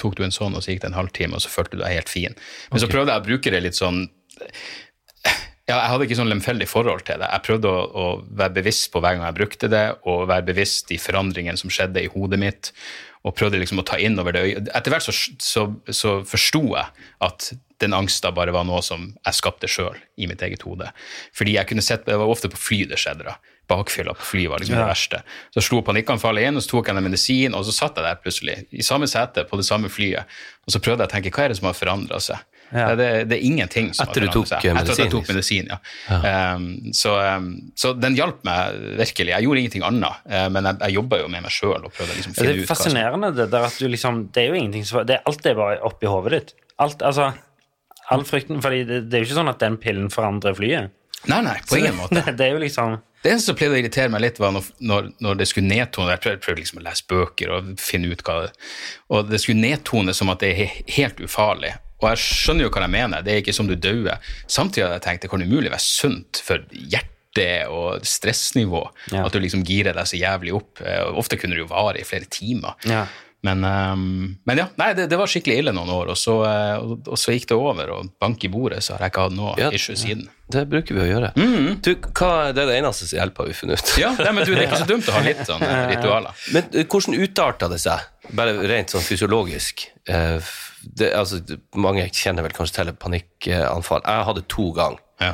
[0.00, 1.98] tok du en sånn, og så gikk det en halvtime, og så følte du deg
[1.98, 2.36] helt fin.
[2.72, 4.06] Men så prøvde jeg å bruke det litt sånn
[5.66, 7.26] ja, jeg hadde ikke sånn lemfeldig forhold til det.
[7.26, 8.04] Jeg prøvde å, å
[8.38, 12.04] være bevisst på hver gang jeg brukte det, og være bevisst de forandringene som skjedde
[12.04, 12.70] i hodet mitt,
[13.26, 14.44] og prøvde liksom å ta inn over det.
[14.70, 16.86] Etter hvert så, så, så forsto jeg
[17.26, 17.48] at
[17.82, 20.86] den angsta bare var noe som jeg skapte sjøl i mitt eget hode.
[21.36, 23.26] Fordi jeg kunne sett, Det var ofte på fly det skjedde.
[23.26, 23.34] da.
[23.68, 24.84] Bakfylla på fly var liksom Ja.
[24.86, 25.22] det verste.
[25.52, 28.20] Så slo panikkanfallet inn, og så tok jeg en medisin, og så satt jeg der
[28.22, 30.22] plutselig, i samme sete på det samme flyet,
[30.64, 32.38] og så prøvde jeg å tenke hva er det som har forandra seg?
[32.76, 32.88] Ja.
[32.98, 34.60] Det, det er ingenting som Etter du tok, seg.
[34.60, 34.80] medisin?
[34.82, 35.36] Etter at jeg tok liksom.
[35.36, 36.52] medisin, ja.
[36.56, 39.32] Um, så, um, så den hjalp meg virkelig.
[39.32, 42.52] Jeg gjorde ingenting annet, uh, men jeg, jeg jobba jo med meg sjøl liksom Det
[42.52, 45.58] er fascinerende det der at du liksom Det er jo ingenting som det Alt er
[45.58, 46.54] bare oppi hodet ditt.
[46.82, 47.32] Alt, altså
[48.12, 50.92] All frykten fordi det, det er jo ikke sånn at den pillen forandrer flyet.
[51.26, 52.20] Nei, nei, på ingen måte.
[52.20, 54.68] Det, det er jo liksom Det eneste som pleide å irritere meg litt, var når,
[54.86, 58.22] når, når det skulle nedtone Jeg prøvde, prøvde liksom å lese bøker og finne ut
[58.26, 58.52] hva det
[59.10, 61.74] Og det skulle nedtone som at det er helt ufarlig.
[62.02, 64.18] Og jeg skjønner jo hva jeg mener, det er ikke som du dauer.
[64.46, 68.82] Samtidig hadde jeg tenkt det kan umulig være sunt for hjertet og stressnivå
[69.12, 69.26] Ja.
[69.26, 70.80] at du liksom girer deg så jævlig opp.
[70.80, 72.74] Eh, Ofte kunne det jo vare i flere timer.
[72.88, 73.06] Ja.
[73.44, 76.78] Men, ehm, men ja, nei, det, det var skikkelig ille noen år, og så, eh,
[76.82, 79.36] og, og så gikk det over, og bank i bordet, så har jeg ikke hatt
[79.36, 79.68] noe Ja.
[79.76, 80.24] issue siden.
[80.50, 81.30] Det bruker vi å gjøre.
[81.84, 83.92] Du, hva, det er det eneste som hjelper, har vi funnet ut.
[84.00, 86.42] Ja, nei, men du, Det er ikke så dumt å ha litt sånn ritualer.
[86.56, 89.86] Men eh, hvordan utarta det seg, bare rent sånn fysiologisk?
[90.08, 90.40] Eh,
[90.86, 91.40] Det, altså,
[91.74, 94.02] mange kjenner vel kanskje til et panikkanfall.
[94.06, 95.32] Jeg hadde to ganger, Ja.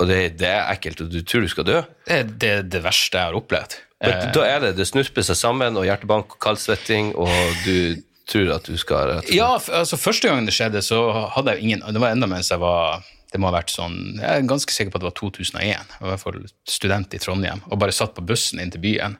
[0.00, 1.80] og det, det er ekkelt, og du tror du skal dø.
[2.08, 3.78] Det er det, det verste jeg har opplevd.
[4.00, 7.28] Men Eh, da er det, det snurper seg sammen, og hjertebank og kaldsvetting, og
[7.66, 11.00] du tror at du skal ja, altså Første gangen det skjedde, så
[11.34, 14.24] hadde jeg ingen Det var enda mens jeg var det må ha vært sånn Jeg
[14.40, 15.66] er ganske sikker på at det var 2001.
[15.66, 18.80] Jeg var i hvert fall student i Trondheim og bare satt på bussen inn til
[18.82, 19.18] byen.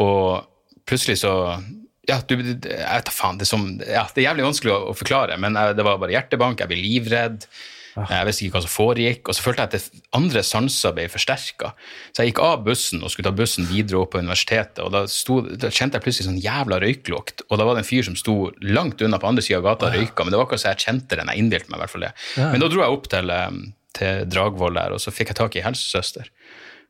[0.00, 0.44] Og
[0.88, 1.32] plutselig så
[2.08, 4.98] ja, du, jeg da faen, det er, som, ja, det er jævlig vanskelig å, å
[4.98, 7.48] forklare, men jeg, det var bare hjertebank, jeg ble livredd.
[7.94, 11.04] Jeg visste ikke hva som foregikk, og så følte jeg at det andre sanser ble
[11.12, 11.70] forsterka.
[12.10, 15.04] Så jeg gikk av bussen og skulle ta bussen videre opp på universitetet, og da,
[15.10, 17.44] sto, da kjente jeg plutselig sånn jævla røyklukt.
[17.46, 18.34] Og da var det en fyr som sto
[18.66, 20.88] langt unna på andre sida av gata og røyka, men det var akkurat så jeg
[20.88, 21.30] kjente den.
[21.30, 22.12] Jeg innbilte meg i hvert fall det.
[22.42, 23.62] Men da dro jeg opp til, eh,
[24.00, 26.34] til Dragvoll der, og så fikk jeg tak i helsesøster.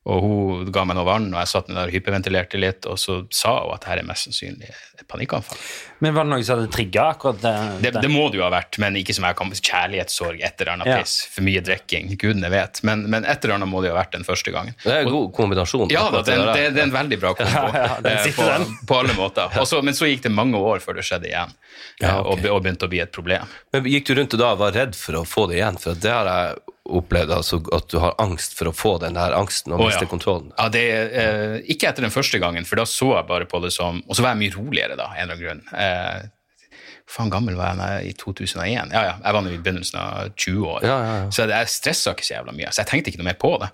[0.04, 3.22] Og hun ga meg noe vann, og jeg satt der og hyperventilerte litt, og så
[3.32, 5.56] sa hun at her er mest sannsynlig et panikkanfall.
[6.04, 7.52] Men var det noe som hadde trigga akkurat det?
[7.86, 10.72] Det, det må det jo ha vært, men ikke som jeg kan kjærlighetssorg, et eller
[10.74, 10.98] annet Ja.
[11.00, 12.82] piss, for mye drikking, gudene vet.
[12.84, 14.76] Men, men et eller annet må det jo ha vært den første gangen.
[14.84, 15.88] Det er en god kombinasjon.
[15.88, 18.12] Ja, da, akkurat det, en- det, det er en veldig bra kombo Ja, ja, den
[18.18, 18.76] eh, sitter på, den.
[18.92, 19.56] på alle måter.
[19.64, 21.56] Og så- men så gikk det mange år før det skjedde igjen,
[22.04, 23.48] Ja, eh, og, og begynte å bli et problem.
[23.72, 25.80] Men gikk du rundt og da var redd for å få det igjen?
[25.80, 29.32] For det har jeg opplevd, altså at du har angst for å få den der
[29.36, 30.10] angsten og oh, miste ja.
[30.10, 30.50] kontrollen.
[30.58, 30.84] Ja, det,
[31.16, 34.16] eh, ikke etter den første gangen, for da så jeg bare på det som Og
[34.16, 35.62] så var jeg mye roligere, da, av en eller annen grunn.
[35.80, 36.74] Eh,
[37.08, 38.92] faen gammel var jeg da, i 2001?
[38.92, 40.84] Ja, ja, jeg var nå i begynnelsen av 20 år.
[40.84, 41.26] Ja, ja, ja.
[41.32, 42.72] Så jeg stressa ikke så jævla mye.
[42.72, 43.72] Så jeg tenkte ikke noe mer på det.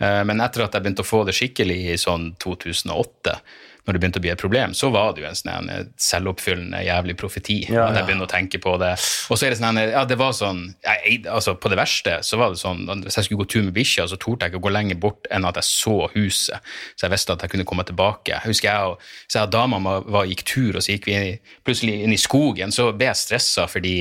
[0.00, 3.38] Eh, Men etter at jeg begynte å få det skikkelig i sånn 2008,
[3.84, 6.78] når det begynte å bli et problem, så var det jo en sånn en selvoppfyllende
[6.86, 7.56] jævlig profeti.
[7.68, 8.92] Ja, At jeg begynner å tenke på det.
[9.28, 12.38] Og så er det sånn Ja, det var sånn jeg, altså På det verste så
[12.40, 14.66] var det sånn Hvis jeg skulle gå tur med bikkja, så torde jeg ikke å
[14.68, 16.60] gå lenger bort enn at jeg så huset.
[16.96, 18.32] Så jeg visste at jeg kunne komme tilbake.
[18.32, 21.14] Jeg husker jeg og, så jeg og dama var, gikk tur, og så gikk vi
[21.18, 22.72] inn i- plutselig inn i skogen.
[22.72, 23.98] Så ble jeg stressa fordi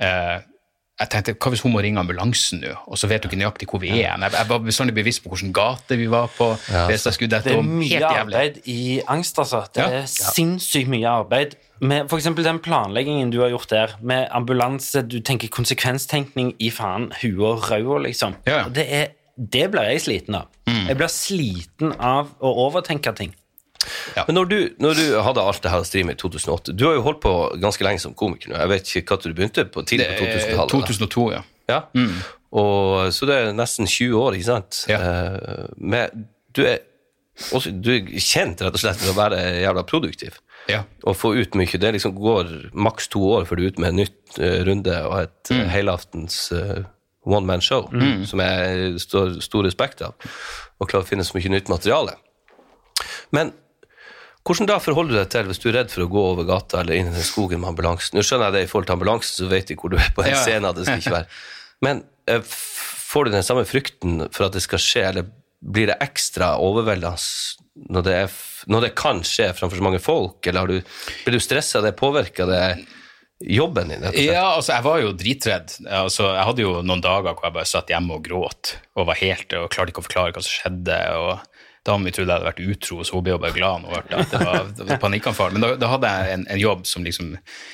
[0.00, 0.38] eh,
[1.00, 3.66] jeg tenkte, hva hvis hun må ringe ambulansen nå, og så vet du ikke nøyaktig
[3.70, 4.12] hvor vi er?
[4.12, 6.50] Jeg, jeg var bestandig bevisst på hvilken gate vi var på.
[7.32, 9.64] dette Det er mye Helt arbeid i angst, altså.
[9.74, 10.02] Det Ja.
[10.02, 11.56] er sinnssykt mye arbeid.
[11.80, 17.10] Med eksempel den planleggingen du har gjort der, med ambulanse, du tenker konsekvenstenkning i faen
[17.22, 18.36] huet og ræva, liksom.
[18.46, 20.46] Det, er, det blir jeg sliten av.
[20.68, 20.86] Mm.
[20.88, 23.34] Jeg blir sliten av å overtenke ting.
[24.28, 27.02] Men når du, når du hadde alt det her streamet i 2008 Du har jo
[27.06, 28.60] holdt på ganske lenge som komiker nå.
[28.60, 30.70] Jeg vet ikke når du begynte, på tidlig på Det er 2000-tallet.
[30.70, 31.42] 2002, ja.
[31.70, 31.80] Ja.
[32.52, 34.84] Og, så det er nesten 20 år, ikke sant?
[34.90, 35.00] Ja.
[35.80, 36.82] Men du er,
[37.50, 40.38] også, du er kjent rett og slett for å være jævla produktiv.
[40.70, 40.82] Ja.
[41.08, 41.80] Og få ut mye.
[41.80, 44.98] Det liksom går maks to år før du er ute med en nytt uh, runde
[45.08, 45.64] og et mm.
[45.72, 46.84] helaftens uh,
[47.24, 48.26] one man show, Mm.
[48.26, 50.14] som jeg står stor respekt av,
[50.78, 52.16] og klarer å finne så mye nytt materiale.
[53.30, 53.52] Men
[54.42, 56.80] hvordan da forholder du deg til hvis du er redd for å gå over gata
[56.82, 58.16] eller inn i den skogen med ambulansen?
[58.18, 60.24] Nå skjønner jeg det i forhold til ambulansen, så vet de hvor du er på
[60.24, 60.40] en Ja.
[60.42, 60.72] scene.
[60.74, 61.28] Det skal ikke være.
[61.86, 65.28] Men eh, får du den samme frykten for at det skal skje, eller
[65.62, 67.14] blir det ekstra overveldende
[67.92, 68.32] når det, er,
[68.68, 70.42] når det kan skje framfor så mange folk?
[70.46, 70.80] Eller har du,
[71.24, 71.94] blir du stressa av det?
[72.00, 72.64] Påvirker det
[73.42, 74.02] jobben din?
[74.26, 75.72] Ja, altså, jeg var jo dritredd.
[75.86, 79.18] Altså, jeg hadde jo noen dager hvor jeg bare satt hjemme og gråt og var
[79.22, 80.98] helt, og klarte ikke å forklare hva som skjedde.
[81.18, 81.38] og
[81.84, 84.18] Damen mi trodde jeg hadde vært utro, så hun ble bare glad når hun hørte
[84.22, 85.50] at det var, det var panikkanfall.
[85.56, 87.32] Men da, da hadde jeg en, en jobb som, liksom,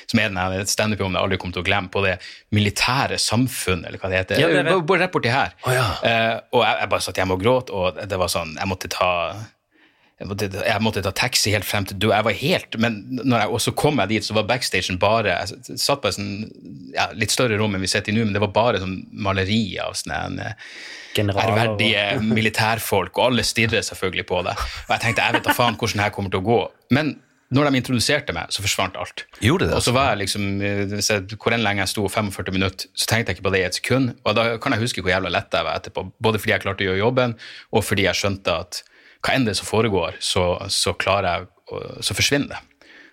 [0.09, 2.15] som er den standup-jobben jeg aldri kommer til å glemme, på det
[2.57, 4.41] militære samfunn, eller hva det heter.
[4.41, 4.71] Ja, det er.
[4.71, 5.53] Bare- Bare rett borti her.
[6.09, 8.89] eh, og jeg, jeg bare satt hjemme og gråt, og det var sånn Jeg måtte
[8.89, 9.11] ta
[10.19, 12.09] jeg måtte, ta taxi helt frem til.
[12.11, 15.79] Jeg var helt, men når jeg, så kom jeg dit, så var backstagen bare Jeg
[15.79, 16.33] satt på et sånn,
[16.91, 19.77] ja, litt større rom enn vi sitter i nå, men det var bare sånn maleri
[19.79, 20.51] av sånne
[21.15, 24.57] Generaler ærverdige militærfolk, og alle stirrer selvfølgelig på det.
[24.59, 26.59] Og jeg tenkte jeg vet da faen hvordan det her kommer til å gå.
[26.99, 27.15] Men
[27.55, 29.23] når de introduserte meg, så forsvant alt.
[29.41, 29.77] Gjorde det?
[29.79, 33.31] Og så var jeg liksom, eh, hvor enn lenge jeg sto, 45 minutter, så tenkte
[33.31, 34.11] jeg ikke på det i et sekund.
[34.21, 36.05] Og da kan jeg huske hvor jævla lett jeg var etterpå.
[36.21, 37.33] Både fordi jeg klarte å gjøre jobben,
[37.73, 38.83] og fordi jeg skjønte at
[39.25, 41.47] hva enn det som foregår, så, så klarer jeg
[42.01, 42.59] Så forsvinner det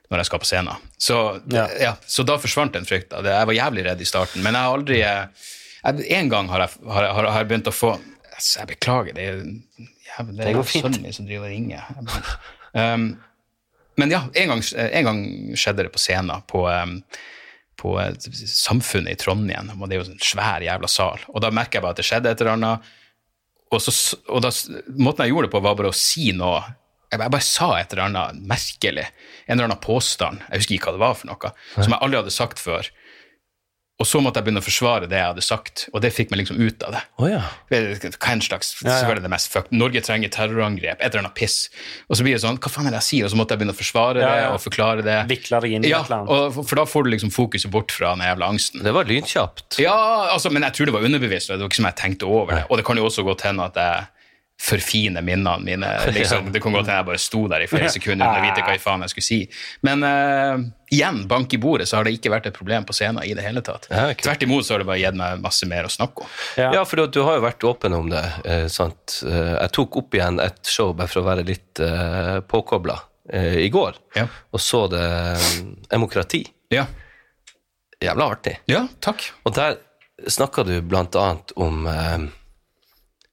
[0.06, 0.84] når jeg skal på scenen.
[1.02, 1.16] Så,
[1.50, 1.96] ja.
[2.06, 3.22] så da forsvant den frykta.
[3.26, 6.82] Jeg var jævlig redd i starten, men jeg har aldri jeg, En gang har jeg,
[6.94, 9.40] har, har, har begynt å få altså, Jeg beklager, det er,
[10.12, 11.90] jævlig, det er sønnen min som driver og ringer.
[12.76, 13.08] Um,
[13.96, 15.20] men ja, en gang, en gang
[15.56, 16.98] skjedde det på scenen på, um,
[17.80, 18.12] på eh,
[18.52, 19.70] Samfunnet i Trondheim.
[19.78, 21.24] og Det er jo en svær jævla sal.
[21.32, 22.90] Og da merker jeg bare at det skjedde et eller annet.
[23.74, 24.50] Og, så, og da,
[24.94, 26.60] måten jeg gjorde det på, var bare å si noe
[27.10, 29.04] Jeg bare, jeg bare sa et eller annet merkelig.
[29.46, 30.40] En eller annen påstand.
[30.50, 31.50] Jeg husker ikke hva det var for noe.
[31.76, 32.88] Som jeg aldri hadde sagt før.
[33.96, 36.42] Og så måtte jeg begynne å forsvare det jeg hadde sagt, og det fikk meg
[36.42, 37.00] liksom ut av det.
[37.16, 37.38] Oh, ja.
[37.72, 39.14] Hva en slags, Ja, ja.
[39.16, 39.70] det mest fuck.
[39.72, 41.70] Norge trenger terrorangrep, et eller annet piss.
[42.10, 43.24] Og så blir det sånn, hva faen er det jeg sier?
[43.24, 45.16] Og så måtte jeg begynne å forsvare Ja, det og forklare det.
[45.32, 46.28] Vikler deg inn i Ja, et eller annet.
[46.28, 48.82] og, for- for da får du liksom fokuset bort fra den jævla angsten.
[48.84, 49.78] Det var lynkjapt.
[49.80, 52.28] Ja, altså, men jeg tror det var underbevisst, og det var ikke som jeg tenkte
[52.28, 52.64] over det.
[52.68, 54.06] Og det kan jo også godt hende at jeg
[54.60, 55.88] forfine minnene mine.
[56.16, 58.64] Liksom, det kan godt hende jeg bare sto der i flere sekunder uten å vite
[58.64, 59.38] hva i faen jeg skulle si.
[59.86, 63.20] Men uh, igjen, bank i bordet, så har det ikke vært et problem på scenen
[63.26, 63.88] i det hele tatt.
[64.22, 66.32] Tvert imot så har det bare gitt meg masse mer å snakke om.
[66.56, 68.24] Ja, for du, du har jo vært åpen om det.
[68.48, 69.20] Eh, sant?
[69.26, 72.96] Eh, jeg tok opp igjen et show bare for å være litt eh, påkobla
[73.32, 75.50] eh, i går, og så det eh,
[75.92, 76.42] Demokrati.
[76.72, 76.86] Ja.
[78.02, 78.56] Jævla artig.
[78.68, 79.28] Ja, takk.
[79.46, 79.78] Og der
[80.28, 82.26] snakka du blant annet om eh,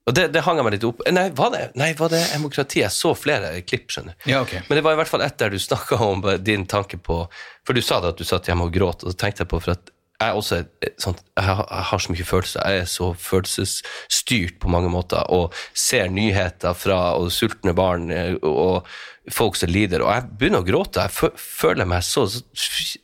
[0.03, 2.81] og det, det hang jeg meg litt opp Nei, var det, nei, var det demokrati?
[2.81, 4.29] Jeg så flere klipp, skjønner du.
[4.33, 4.63] Ja, okay.
[4.67, 7.23] Men det var i hvert fall ett der du snakka om din tanke på
[7.63, 9.61] For du sa det at du satt hjemme og gråt, og så tenkte jeg på
[9.63, 12.67] for at jeg også er sånn, jeg har, jeg har så mye følelser.
[12.69, 18.37] Jeg er så følelsesstyrt på mange måter og ser nyheter fra og sultne barn eh,
[18.39, 18.87] og
[19.33, 20.03] folk som lider.
[20.05, 21.03] Og jeg begynner å gråte.
[21.03, 22.43] Jeg føler meg så, så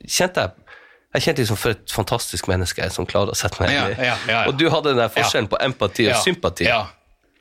[0.06, 0.69] kjente jeg
[1.16, 4.38] jeg kjente liksom for et fantastisk menneske som klarer å sette meg inn i.
[4.48, 6.66] Og du hadde den der forskjellen på empati og sympati.
[6.70, 6.88] ja.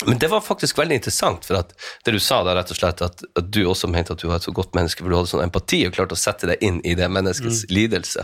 [0.07, 1.73] Men det var faktisk veldig interessant, for at
[2.07, 4.37] det du sa da, rett og slett, at, at du også mente at du var
[4.39, 6.79] et så godt menneske, for du hadde sånn empati og klarte å sette deg inn
[6.87, 7.73] i det menneskets Mm.
[7.75, 8.23] lidelse.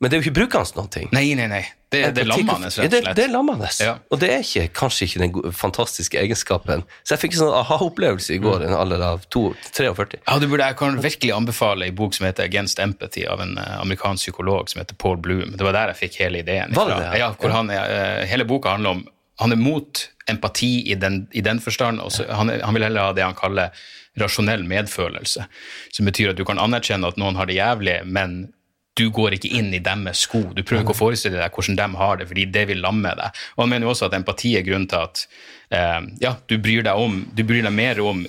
[0.00, 1.08] Men det er jo ikke brukende noen ting.
[1.12, 1.64] Nei, nei, nei.
[1.92, 3.16] Det, det er lammende, rett Ja, og det, slett.
[3.18, 3.68] det er lammende.
[3.82, 3.92] Ja.
[4.14, 6.84] Og det er ikke, kanskje ikke den fantastiske egenskapen.
[7.04, 8.44] Så jeg fikk en sånn aha-opplevelse i Mm.
[8.46, 10.20] går, i en alder av to- 43.
[10.26, 13.58] Ja, du burde, Jeg kan virkelig anbefale en bok som heter Against Empathy, av en
[13.58, 15.56] eh, amerikansk psykolog som heter Paul Bloom.
[15.56, 17.18] Det var der jeg fikk hele ideen Var det det?
[17.18, 19.04] Ja, hvor Han eh, hele boka handler om
[19.40, 23.00] Han er mot empati i den, i den forstand, og så- han, han vil heller
[23.00, 23.70] ha det han kaller
[24.18, 25.44] rasjonell medfølelse.
[25.92, 28.52] Som betyr at du kan anerkjenne at noen har det jævlig, men
[28.98, 30.42] du går ikke inn i deres sko.
[30.54, 33.38] Du prøver ikke å forestille deg hvordan de har det, fordi det vil lamme deg.
[33.56, 35.22] Og han mener jo også at empati er grunnen til at
[35.70, 38.26] eh, ja, du bryr deg om, du bryr deg mer om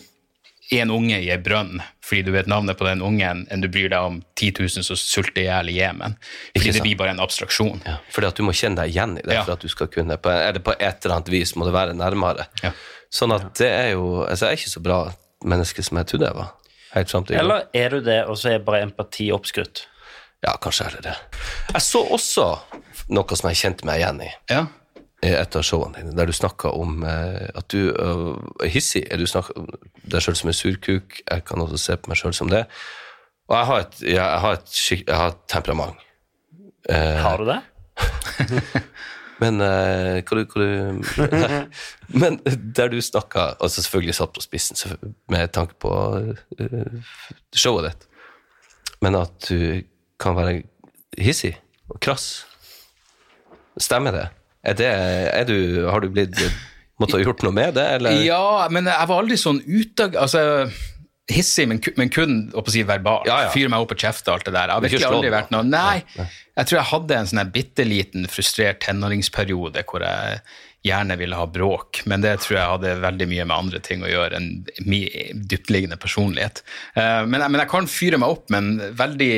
[0.71, 3.89] en unge i ei brønn fordi du vet navnet på den ungen, enn du bryr
[3.91, 6.15] deg om 10 000 som sulter i hjel i Jemen.
[6.57, 7.79] Fordi det blir bare en abstraksjon.
[7.87, 9.43] Ja, fordi at du må kjenne deg igjen i det, Ja.
[9.47, 11.95] for at du skal kunne, på, eller på et eller annet vis må det være
[11.95, 12.47] nærmere.
[13.11, 14.99] Sånn at det er jo, altså jeg er ikke så bra
[15.43, 16.51] menneske som jeg trodde jeg var.
[16.91, 17.37] Helt til.
[17.39, 19.85] Eller er du det, og så er bare empati oppskrytt?
[20.45, 21.15] Ja, kanskje er det det.
[21.75, 22.45] Jeg så også
[23.13, 24.29] noe som jeg kjente meg igjen i.
[24.49, 24.63] Ja.
[25.21, 29.03] I et av showene dine, der du snakka om eh, at du er hissig.
[29.13, 29.67] Er du snakker
[30.09, 31.19] deg sjøl som en surkuk?
[31.29, 32.63] Jeg kan også se på meg sjøl som det.
[33.51, 36.01] Og jeg har et, jeg har et, skik- jeg har et temperament.
[36.89, 37.59] Eh, Har du det?
[39.41, 41.67] Men eh, hva du, hva du
[42.21, 44.77] Men der du snakka altså Selvfølgelig satt på spissen
[45.33, 47.13] med tanke på uh,
[47.57, 48.07] showet ditt,
[49.01, 49.81] men at du
[50.21, 50.61] kan være
[51.19, 51.55] hissig
[51.91, 52.29] og krass.
[53.81, 54.27] Stemmer det?
[54.67, 55.57] Er det er du,
[55.89, 56.37] har du blitt
[57.01, 58.17] måttet ha gjort noe med det, eller?
[58.25, 60.17] Ja, men jeg var aldri sånn utag...
[60.21, 60.43] Altså,
[61.31, 63.29] hissig, men, ku- men kun å si verbalt.
[63.53, 64.67] Fyre meg opp og kjefte og alt det der.
[64.67, 66.01] Jeg har virkelig aldri vært noe Nei.
[66.19, 70.41] Jeg tror jeg hadde en sånn bitte liten frustrert tenåringsperiode hvor jeg
[70.85, 74.09] gjerne ville ha bråk, men det tror jeg hadde veldig mye med andre ting å
[74.09, 74.47] gjøre enn
[74.89, 76.63] min dyptliggende personlighet.
[76.97, 79.33] Eh, Men, men jeg kan fyre meg opp, men veldig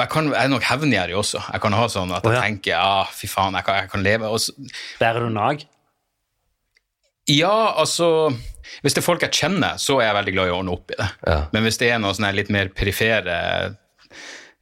[0.00, 1.42] og jeg, kan, jeg er nok hevngjerrig også.
[1.52, 4.30] Jeg kan ha sånn at jeg tenker ja, fy faen, jeg kan, jeg kan leve
[4.32, 4.54] og så,
[5.00, 5.66] Bærer du nag?
[7.30, 8.06] Ja, altså
[8.82, 10.90] Hvis det er folk jeg kjenner, så er jeg veldig glad i å ordne opp
[10.94, 11.08] i det.
[11.52, 13.36] Men hvis det er noen sånne litt mer perifere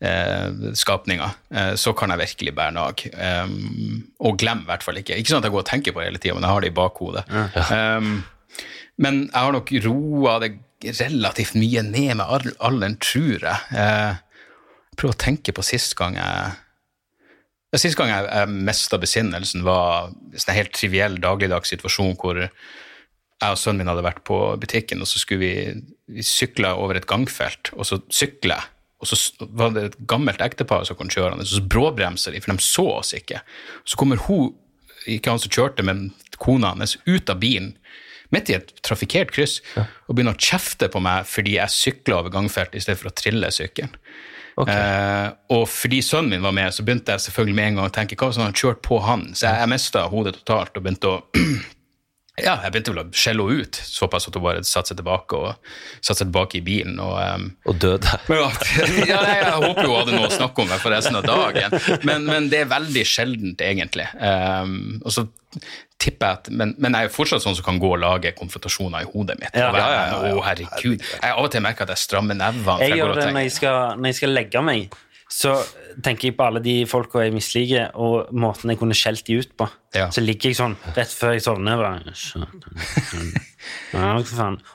[0.01, 0.49] eh,
[0.81, 3.05] skapninger, eh, så kan jeg virkelig bære nag.
[3.15, 5.17] Um, og glem i hvert fall ikke.
[5.21, 6.73] Ikke sånn at jeg går og tenker på det hele tida, men jeg har det
[6.73, 7.25] i bakhodet.
[7.73, 8.11] Um,
[8.99, 10.53] men jeg har nok roa det
[10.99, 13.59] relativt mye ned med al- alderen, tror jeg.
[13.77, 14.25] Eh,
[14.99, 16.57] prøv å tenke på sist gang jeg
[17.69, 22.39] ja, Sist gang jeg, jeg mista besinnelsen, var en sånn helt triviell dagligdags situasjon hvor
[23.39, 25.83] jeg og sønnen min hadde vært på butikken, og så skulle vi,
[26.17, 28.71] vi sykle over et gangfelt, og så sykler jeg.
[28.99, 32.65] Og så var det et gammelt ektepar som kom kjørende, så bråbremser de, for de
[32.65, 33.45] så oss ikke.
[33.87, 34.57] Så kommer hun,
[35.07, 36.09] ikke han som kjørte, men
[36.43, 37.77] kona hans, ut av bilen,
[38.35, 42.35] midt i et trafikkert kryss, og begynner å kjefte på meg fordi jeg sykla over
[42.35, 43.95] gangfeltet i stedet for å trille sykkelen.
[44.67, 47.95] Eh, og fordi sønnen min var med, så begynte jeg selvfølgelig med en gang å
[47.95, 49.29] tenke hva hvis han hadde kjørt på han?
[49.35, 51.19] Så jeg, jeg mista hodet totalt og begynte å
[52.45, 55.39] Ja, jeg begynte vel å skjelle henne ut, såpass at hun bare satte seg tilbake
[55.39, 57.01] og satte seg tilbake i bilen.
[57.03, 58.15] Og, um, og døde.
[58.31, 58.45] Men,
[59.09, 62.25] ja, nei, jeg håper hun hadde noe å snakke om for resten av dagen, men,
[62.29, 64.07] men det er veldig sjeldent, egentlig.
[64.21, 65.27] Um, og så
[65.99, 68.33] tipper jeg at, men, men jeg er jo fortsatt sånn som kan gå og lage
[68.39, 69.57] konfrontasjoner i hodet mitt.
[69.57, 69.73] Ja.
[69.75, 70.33] Ja, ja.
[70.37, 71.03] Å, herregud.
[71.03, 72.65] Jeg av og til merker at jeg strammer nevene.
[72.67, 74.99] for Jeg gjør det når jeg, skal, når jeg skal legge meg.
[75.29, 75.53] Så
[76.05, 79.51] tenker jeg på alle de folka jeg misliker, og måten jeg kunne skjelt de ut
[79.61, 79.67] på.
[80.13, 81.81] Så ligger jeg sånn rett før jeg sovner.
[81.81, 82.15] Bare,
[83.97, 84.13] ja.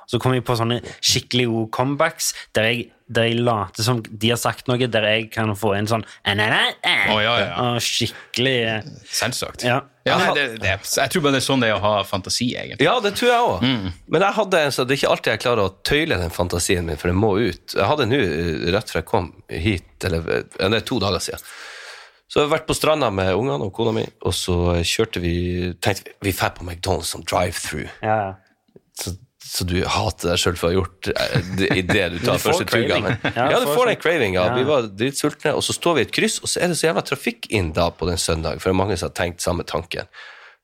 [0.10, 4.32] Så kommer jeg på sånne skikkelig gode comebacks der jeg, der jeg later som de
[4.34, 7.52] har sagt noe, der jeg kan få en sånn Å, ja, ja, ja.
[7.68, 9.66] Og skikkelig eh, Selvsagt.
[9.68, 9.84] Ja.
[10.04, 12.50] Ja, nei, det, det, jeg tror bare det er sånn det er å ha fantasi,
[12.60, 12.84] egentlig.
[12.84, 13.62] Ja, det tror jeg òg.
[14.12, 16.90] Men jeg hadde en, så det er ikke alltid jeg klarer å tøyle den fantasien
[16.90, 17.78] min, for den må ut.
[17.78, 20.26] Jeg hadde nå, eh, rett før jeg kom hit, eller
[20.60, 21.46] det er to dager siden,
[22.34, 25.34] så jeg har vært på stranda med ungene og kona mi, og så kjørte vi
[25.86, 27.92] tenkte vi, vi drar på McDonald's som drive-through.
[28.02, 28.80] Ja, ja.
[28.98, 29.12] Så,
[29.46, 32.40] så du hater deg sjøl for å ha gjort eh, det i det du tar
[32.40, 32.98] Du første tuga.
[33.36, 34.48] Ja, Ja, du får den cravinga.
[34.48, 34.56] Ja.
[34.58, 36.88] Vi var dritsultne, og så står vi i et kryss, og så er det så
[36.88, 39.68] jævla trafikk inn da på den søndag, for det er mange som har tenkt samme
[39.70, 40.10] tanken,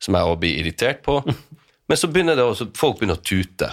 [0.01, 1.20] som jeg òg blir irritert på.
[1.89, 3.70] Men så begynner det også, folk begynner å tute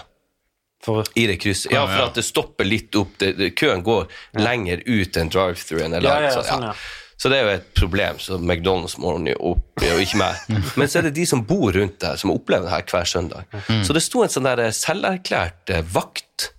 [1.17, 1.73] i det krysset.
[1.73, 3.17] Ja, Ja, for at det stopper litt opp.
[3.19, 6.29] Det, det, køen går lenger ut enn drive-throughen er Ja, lagd.
[6.29, 6.75] ja, så, sånn, ja.
[7.17, 10.43] Så det er jo et problem, som McDonald's må ordne opp i, og ikke meg.
[10.79, 13.47] Men så er det de som bor rundt der, som opplever det her hver søndag.
[13.71, 13.81] Mm.
[13.89, 16.51] Så det sto en sånn der selverklært eh, vakt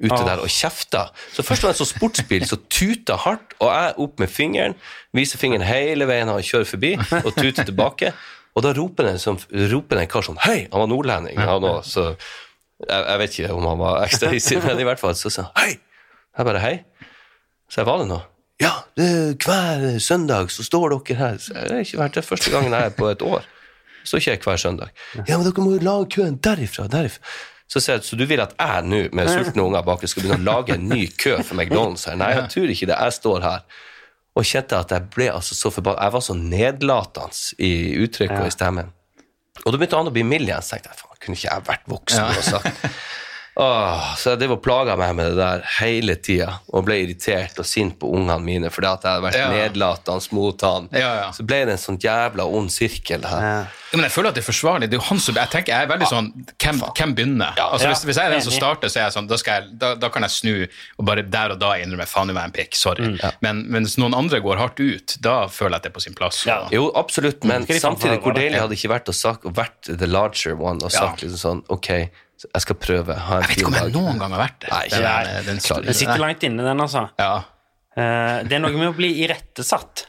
[0.00, 0.24] ute Åh.
[0.26, 1.06] der og kjefta.
[1.34, 4.76] Så først var det en sånn sportsbil som tuta hardt, og jeg opp med fingeren,
[5.16, 8.14] viser fingeren hele veien han kjører forbi, og tuter tilbake.
[8.56, 10.64] Og da roper det en kar sånn Hei!
[10.72, 12.08] Han var nordlending, han òg, så
[12.80, 15.46] jeg, jeg vet ikke om han var ekstra hissig, men i hvert fall så sa
[15.46, 15.78] han hei.
[16.38, 16.76] Jeg bare hei.
[17.70, 18.18] Så jeg var det nå.
[18.60, 19.08] Ja, det,
[19.44, 21.38] hver søndag så står dere her.
[21.40, 23.46] Så jeg har ikke vært det første gangen jeg er på et år.
[24.04, 24.92] Så ikke jeg hver søndag.
[25.16, 27.24] Ja, men dere må jo lage køen derifra, derifra.
[27.70, 30.46] Så jeg, så du vil at jeg nå, med sultne unger bak, skal begynne å
[30.48, 32.16] lage en ny kø for McDonald's her?
[32.18, 32.96] Nei, jeg tror ikke det.
[32.98, 33.60] Jeg står her.
[34.38, 36.02] Og kjente at jeg ble altså så forbanna.
[36.02, 37.70] Jeg var så nedlatende i
[38.02, 38.90] uttrykket og i stemmen.
[39.64, 40.66] Og da begynte han å bli mild igjen.
[40.66, 42.84] Så tenkte jeg, faen, kunne ikke jeg vært voksen og sagt
[43.60, 47.66] Åh, så det var plaga meg med det der hele tida, og ble irritert og
[47.68, 49.50] sint på ungene mine fordi at jeg hadde vært Ja.
[49.52, 50.88] nedlatende mot han.
[50.96, 51.26] Ja, ja.
[51.36, 53.20] Så ble det en sånn jævla ond sirkel.
[53.28, 53.40] her.
[53.90, 54.88] Ja, men jeg føler at det er forsvarlig.
[54.88, 56.28] Det er jo han som, jeg tenker, jeg er veldig sånn
[56.62, 57.54] Hvem, hvem begynner?
[57.58, 59.78] altså, hvis, hvis jeg er den som starter, så er jeg sånn, da, skal jeg,
[59.78, 60.54] da, da kan jeg snu
[60.98, 62.74] og bare der og da innrømme faen, du var en pikk.
[62.78, 63.02] Sorry.
[63.04, 63.18] Mm.
[63.42, 66.02] Men men hvis noen andre går hardt ut, da føler jeg at det er på
[66.06, 66.46] sin plass.
[66.46, 69.42] og- Jo, absolutt, men de faen samtidig, hvor deilig hadde det ikke vært å sagt,
[69.44, 71.00] vært the larger one og Ja.
[71.00, 72.08] sagt liksom sånn Ok,
[72.46, 73.14] jeg skal prøve.
[73.16, 74.70] Ha en Jeg vet ikke om jeg noen gang har vært det.
[74.70, 77.02] Nei, Den- ikke den- den- Den sitter langt inne, den, altså.
[77.96, 80.06] Eh, det er noe med å bli irettesatt.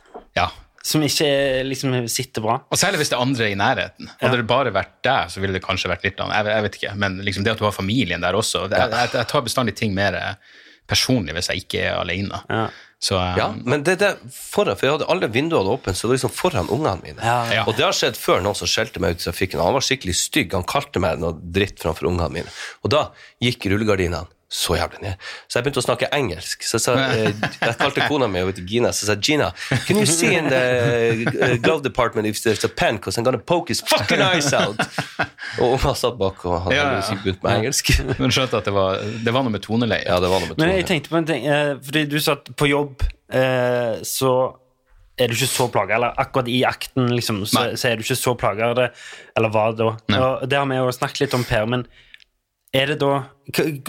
[0.83, 2.55] Som ikke er- liksom sitter bra.
[2.71, 4.07] Og særlig hvis det er andre i nærheten.
[4.19, 6.33] Hadde det bare vært deg, så ville det kanskje vært litt annet.
[6.33, 8.89] Jeg, jeg vet ikke, Men liksom det at du har familien der også det, jeg,
[8.89, 10.33] jeg, jeg tar bestandig ting mer eh,
[10.89, 12.41] personlig hvis jeg ikke er alene.
[13.01, 16.11] Så, um, Ja, men det det foran, for jeg hadde alle vinduene åpne, så det
[16.11, 17.17] var liksom foran ungene mine.
[17.25, 17.63] Ja.
[17.65, 20.15] Og det har skjedd før noen som skjelte meg ut i trafikken, han var skikkelig
[20.19, 22.53] stygg, han kalte meg noe dritt framfor ungene mine.
[22.85, 23.07] Og da
[23.41, 25.27] gikk rullegardinene så jævlig ned.
[25.47, 26.65] Så jeg begynte å snakke engelsk.
[26.67, 27.29] Så jeg, sa, eh,
[27.61, 29.47] jeg kalte kona mi, over til Gina, så jeg sa Gina,
[29.87, 30.63] can you see in the
[31.31, 34.75] uh, glove department if there's a pen, because I'm gonna poke his fucking eyes out.
[35.63, 37.19] Og hun satt bak, og han Ja, hadde ja.
[37.23, 37.93] begynt med engelsk.
[38.19, 40.03] Men skjønte at det var, det var noe med toneleie.
[40.07, 42.35] Ja, det var noe med Men jeg tenkte på en ting, eh, fordi du sa
[42.35, 44.35] at på jobb eh, så
[45.21, 48.17] er du ikke så plaga, eller akkurat i akten liksom, så, så er du ikke
[48.19, 48.87] så plaga av det,
[49.37, 49.91] eller hva da?
[50.17, 51.85] Og det har vi jo snakket litt om, Per, men
[52.73, 53.07] er det da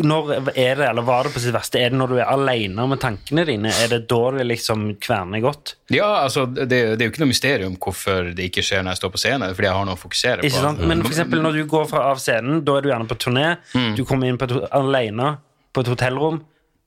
[0.02, 2.86] Når er det, eller var det på sitt verste, er det når du er alene
[2.90, 3.70] med tankene dine?
[3.84, 5.76] Er det da det liksom kverner godt?
[5.94, 9.00] Ja, altså, det, det er jo ikke noe mysterium hvorfor det ikke skjer når jeg
[9.04, 10.50] står på scenen, fordi jeg har noe å fokusere på.
[10.56, 10.82] Sant?
[10.90, 13.46] Men for eksempel når du går fra, av scenen, da er du gjerne på turné,
[13.76, 13.94] Mm.
[13.96, 15.36] du kommer inn på alene
[15.72, 16.42] på et hotellrom,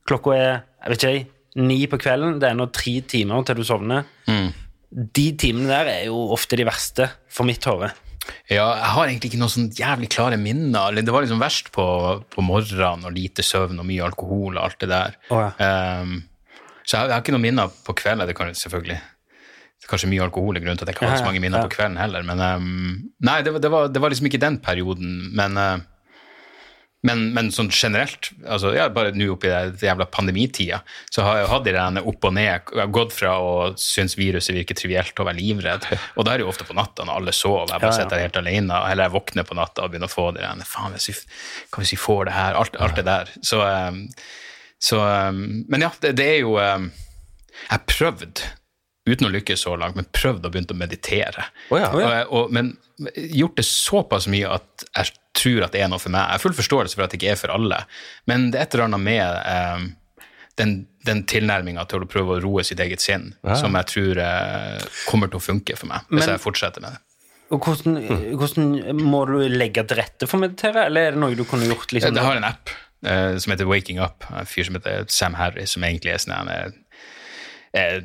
[0.05, 0.51] klokka er,
[0.83, 1.25] jeg vet ikke,
[1.63, 4.03] ni på kvelden, det er nå tre timer til du sovner.
[4.27, 4.49] Mm.
[5.15, 7.87] De timene der er jo ofte de verste, for mitt hode.
[8.49, 10.95] Ja, jeg har egentlig ikke noen sånn jævlig klare minner.
[10.97, 11.85] Det var liksom verst på,
[12.33, 15.17] på morgenen og lite søvn og mye alkohol og alt det der.
[15.61, 16.15] Ehm,
[16.85, 18.27] så jeg, jeg har ikke noen minner på kvelden.
[18.29, 19.01] Det kan selvfølgelig
[19.75, 21.61] det er Kanskje mye alkohol er grunnen til at jeg ikke har så mange minner
[21.61, 21.67] ja.
[21.67, 22.23] på kvelden heller.
[22.25, 22.93] Men um,
[23.27, 25.11] nei, det, var- det, var, det var liksom ikke den perioden.
[25.37, 25.83] Men, eh,
[27.05, 30.79] men, men sånn generelt, altså, ja, bare nå oppi det jævla pandemitida,
[31.13, 32.71] så har jeg hatt de der opp og ned.
[32.71, 35.85] Jeg har gått fra å synes viruset virker trivielt å være livredd.
[36.15, 37.69] Og da er det jo ofte på natta når alle sover.
[37.69, 40.31] Jeg bare Ja, sitter helt alene, eller jeg våkner på natta og begynner å få
[40.35, 41.17] det der Faen, hvis vi,
[41.77, 42.57] hvis vi får det her?
[42.57, 43.31] Alt, alt det der.
[43.45, 44.01] Så, um,
[44.81, 46.89] så um, Men ja, det, det er jo um,
[47.53, 48.45] Jeg har prøvd,
[49.05, 51.45] uten å lykkes så langt, men prøvd å begynne å meditere.
[51.69, 51.91] Oh ja.
[51.93, 52.23] oh ja.
[52.25, 52.73] og, men
[53.15, 56.23] gjort det såpass mye at jeg tror at det er noe for meg.
[56.23, 57.83] Jeg har full forståelse for at det ikke er for alle,
[58.29, 60.29] men det er et eller annet med eh,
[60.61, 60.75] den,
[61.05, 63.57] den tilnærminga til å prøve å roe sitt eget sinn, Ja.
[63.59, 66.95] som jeg tror eh, kommer til å funke for meg, hvis Men- jeg fortsetter med
[66.97, 67.01] det.
[67.53, 67.99] Og hvordan,
[68.41, 68.71] hvordan
[69.05, 71.91] må du legge til rette for å meditere, eller er det noe du kunne gjort
[71.93, 72.15] liksom?
[72.17, 72.71] Det har en app
[73.05, 74.25] eh, som heter Waking Up.
[74.33, 76.73] En fyr som heter Sam Harry, som egentlig er sånn en,
[77.75, 77.97] eh,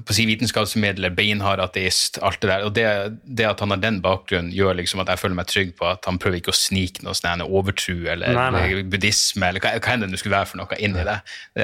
[0.00, 2.66] på å si vitenskapsformidler, beinhard ateist, alt det der.
[2.68, 2.86] Og det,
[3.24, 6.08] det, at han har den bakgrunnen, gjør liksom at jeg føler meg trygg på at
[6.08, 8.64] han prøver ikke å snike noe sånn overtro eller, nei, nei.
[8.68, 11.18] eller buddhisme eller hva, hva enn det skulle være for noe inni det.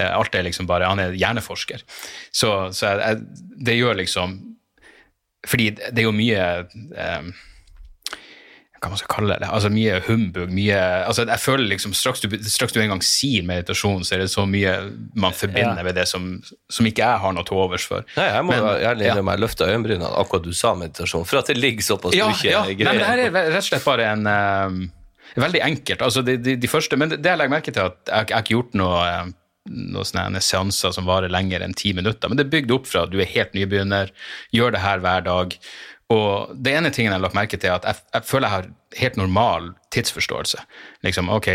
[0.06, 1.82] Alt er liksom bare Han er hjerneforsker.
[2.34, 3.22] Så, så jeg,
[3.66, 4.36] det gjør liksom
[5.46, 7.28] Fordi det er jo mye eh,
[8.86, 12.36] hva man skal kalle det, altså mye humbug, mye altså jeg føler liksom straks du,
[12.50, 14.74] straks du en gang sier meditasjon, så er det så mye
[15.18, 15.86] man forbinder ja.
[15.86, 16.28] med det som,
[16.70, 18.06] som, ikke jeg har noe til overs for.
[18.16, 19.24] Nei, Jeg må men, gjerne ja.
[19.26, 22.62] meg løfte øyenbrynene akkurat du sa meditasjon, for at det ligger såpass ja, mye ja.
[22.70, 22.86] greier.
[22.86, 24.84] Nei, men det her er rett og slett bare en uh,
[25.36, 26.00] Veldig enkelt.
[26.00, 28.44] altså de, de, de, første, Men det jeg legger merke til, at jeg, jeg har
[28.46, 29.34] ikke gjort noe uh,
[29.66, 32.30] noen sånne seanser som varer lenger enn ti minutter.
[32.30, 34.12] Men det er bygd opp fra at du er helt nybegynner,
[34.54, 35.56] gjør det her hver dag.
[36.14, 38.54] Og det ene tingen jeg har lagt merke til, er at jeg, jeg, føler jeg
[38.54, 38.66] har
[39.00, 40.60] helt normal tidsforståelse.
[41.02, 41.48] Liksom, ok,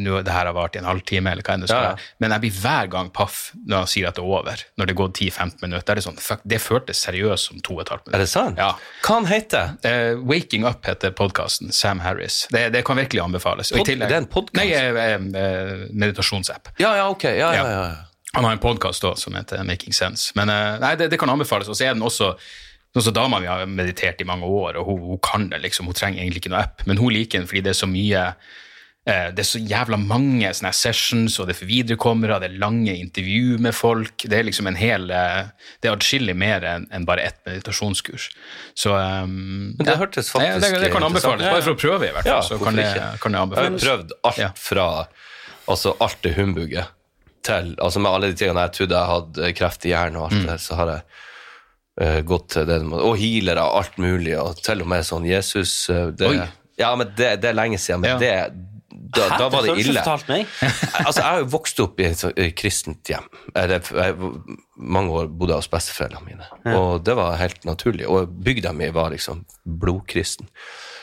[0.00, 1.98] nå det her har vart i en halvtime, eller hva enn det skal være.
[2.00, 2.14] Ja.
[2.24, 4.64] Men jeg blir hver gang paff når han sier at det er over.
[4.80, 5.92] Når det er gått 10-15 minutter.
[5.92, 8.16] Er det, sånn, fuck, det føltes seriøst som to og et halvt minutt.
[8.16, 8.62] Er det sant?
[8.62, 8.70] Ja.
[9.04, 11.74] Hva han heter uh, Waking Up heter podkasten.
[11.76, 12.46] Sam Harris.
[12.54, 13.74] Det, det, kan virkelig anbefales.
[13.76, 14.56] Pod, tillegg, det er en podkast?
[14.56, 16.72] Nei, uh, uh, meditasjonsapp.
[16.80, 17.28] Ja, ja, ok.
[17.28, 17.84] Ja, ja, ja.
[18.38, 20.32] Han har en podkast som heter Making Sense.
[20.38, 20.48] Men
[20.80, 21.68] nei, det, det kan anbefales.
[21.68, 22.36] Og så er den også
[22.90, 25.60] Sånn som Dama mi har meditert i mange år, og hun, hun, kan det.
[25.62, 27.86] liksom, Hun trenger egentlig ikke noe app, men hun liker den fordi det er så
[27.86, 32.50] mye eh, Det er så jævla mange sånne sessions, og det er for viderekommere, det
[32.50, 34.26] er lange intervju med folk.
[34.26, 38.26] Det er liksom en hel eh, Det er atskillig mer enn en bare ett meditasjonskurs.
[38.74, 39.38] Så um,
[39.78, 42.14] Men det ja, hørtes faktisk det, det, det kan anbefales, bare for å prøve, i
[42.16, 42.40] hvert fall.
[42.40, 42.90] Ja, så kan det,
[43.22, 43.86] kan det anbefales.
[43.86, 44.92] Jeg har prøvd alt fra
[45.70, 46.96] altså alt det humbuget
[47.46, 50.42] til altså Med alle de tingene jeg trodde jeg hadde kreft i hjernen, og alt
[50.42, 50.48] mm.
[50.50, 51.28] det, så har jeg
[52.24, 56.30] gått til det, og healere, alt mulig, og til og med sånn Jesus uh, det,
[56.80, 58.20] Ja, men det, det, er lenge siden, men ja.
[58.20, 58.70] det
[59.10, 60.02] da, da, var det ille.
[61.06, 63.26] altså, jeg har jo vokst opp i et kristent hjem.
[63.56, 64.30] Jeg, jeg,
[64.76, 66.74] mange år bodde jeg hos besteforeldrene mine, ja.
[66.78, 68.06] og det var helt naturlig.
[68.10, 70.50] Og bygda mi var liksom blodkristen.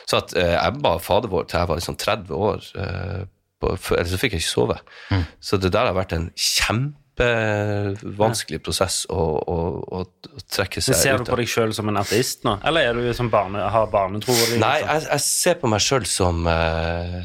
[0.08, 3.26] Så at, eh, jeg ba fader vår til jeg var liksom 30 år, eh,
[3.60, 4.78] på, for, eller så fikk jeg ikke sove.
[5.12, 5.26] Mm.
[5.44, 9.56] Så det der har vært en kjempe kjempevanskelig prosess å, å,
[9.98, 11.02] å, å trekke seg ut av.
[11.02, 13.90] Ser du på deg sjøl som en ateist nå, eller er du som barne, har
[13.92, 14.34] barnetro?
[14.60, 17.20] Nei, jeg, jeg, ser på meg sjøl som uh,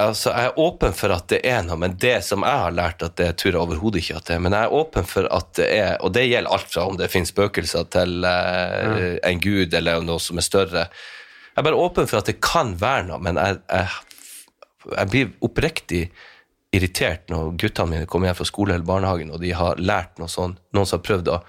[0.00, 3.02] Altså, Jeg er åpen for at det er noe, men det som jeg har lært,
[3.04, 4.44] at det tror jeg overhodet ikke at det er.
[4.46, 7.10] Men jeg er åpen for at det er, og det gjelder alt fra om det
[7.12, 9.18] finnes spøkelser til uh, mm.
[9.28, 10.86] en gud eller noe som er større.
[11.50, 14.24] Jeg er bare åpen for at det kan være noe, men jeg, jeg,
[14.94, 16.00] jeg blir oppriktig
[16.74, 20.30] irritert når guttene mine kommer hjem fra skole eller barnehagen, og de har lært noe
[20.30, 21.42] sånn, noen som har prøvd å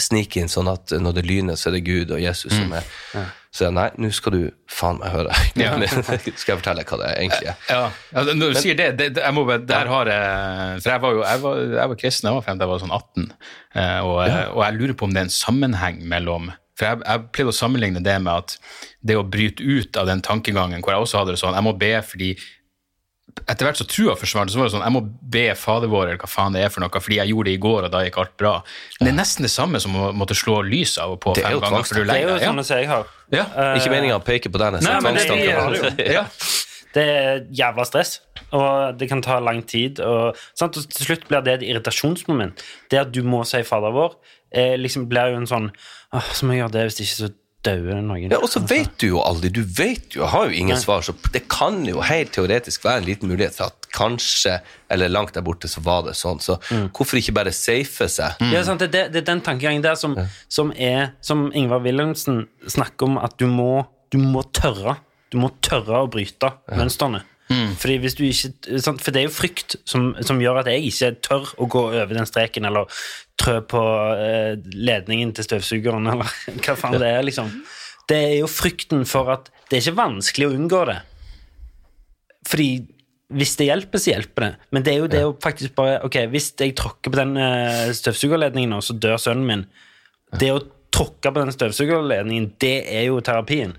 [0.00, 2.78] snike inn sånn at når det lyner, så er det Gud og Jesus som mm.
[2.78, 3.26] er ja.
[3.56, 5.36] Så jeg, nei, nå skal du faen meg høre.
[5.56, 5.70] Ja.
[5.96, 7.62] skal jeg fortelle hva det egentlig er?
[7.72, 7.78] Ja,
[8.12, 11.14] ja Når du Men, sier det, det, jeg må, der har jeg For jeg var
[11.16, 13.30] jo jeg var, jeg var kristen jeg var frem til jeg var sånn 18,
[13.80, 17.24] eh, og, og, jeg lurer på om det er en sammenheng mellom for jeg, jeg
[17.32, 18.58] pleide å sammenligne det med at
[19.08, 21.72] det å bryte ut av den tankegangen hvor jeg også hadde det sånn Jeg må
[21.80, 22.34] be fordi
[23.46, 25.02] etter hvert så trua forsvant, så var det sånn jeg må
[25.34, 27.62] be Fader vår eller hva faen det er for noe, fordi jeg gjorde det i
[27.62, 28.52] går, og da gikk alt bra.
[28.98, 31.58] Men det er nesten det samme som å måtte slå lyset av og på fem
[31.62, 31.86] ganger.
[31.86, 33.10] For du det er jo sånn jeg har.
[33.34, 33.44] Ja.
[33.52, 34.78] Uh, Ikke meninga å peke på den.
[34.86, 35.26] Nei, men det,
[35.98, 36.24] det, ja.
[36.96, 38.16] det er jævla stress,
[38.56, 40.00] og det kan ta lang tid.
[40.02, 40.78] Og, sant?
[40.78, 42.64] og til slutt blir det et irritasjonsmoment.
[42.90, 44.16] Det at du må si Fader vår,
[44.54, 45.72] eh, liksom blir jo en sånn
[46.14, 47.34] Åh, så må jeg gjøre det hvis det ikke så
[47.66, 48.30] dauer noen.
[48.32, 49.50] Ja, og så vet du jo aldri.
[49.54, 50.82] Du vet jo, har jo ingen Nei.
[50.82, 54.58] svar, så det kan jo helt teoretisk være en liten mulighet for at kanskje,
[54.92, 56.40] eller langt der borte, så var det sånn.
[56.42, 56.88] Så mm.
[56.96, 58.40] hvorfor ikke bare safe seg?
[58.42, 58.52] Mm.
[58.54, 60.28] Ja, sant, det, det, er den tankegangen der som, ja.
[60.48, 64.98] som, er Som Ingvar Wilhelmsen snakker om, at du må, du må tørre.
[65.32, 66.78] Du må tørre å bryte ja.
[66.78, 67.24] mønstrene.
[67.46, 67.76] Mm.
[67.78, 69.02] Fordi hvis du ikke, sant?
[69.04, 72.14] For det er jo frykt som, som, gjør at jeg ikke tør å gå over
[72.16, 72.90] den streken eller
[73.38, 73.82] trø på
[74.18, 76.32] eh, ledningen til støvsugeren, eller
[76.64, 77.52] hva faen det er, liksom.
[78.06, 81.00] Det er jo frykten for at det er ikke vanskelig å unngå det.
[82.46, 82.68] Fordi
[83.36, 84.52] hvis det hjelper, så hjelper det.
[84.74, 87.88] Men det er jo det å faktisk bare Ok, hvis jeg tråkker på den eh,
[87.96, 89.64] støvsugerledningen nå, så dør sønnen min.
[90.38, 90.62] Det å
[90.94, 93.74] tråkke på den støvsugerledningen, det er jo terapien.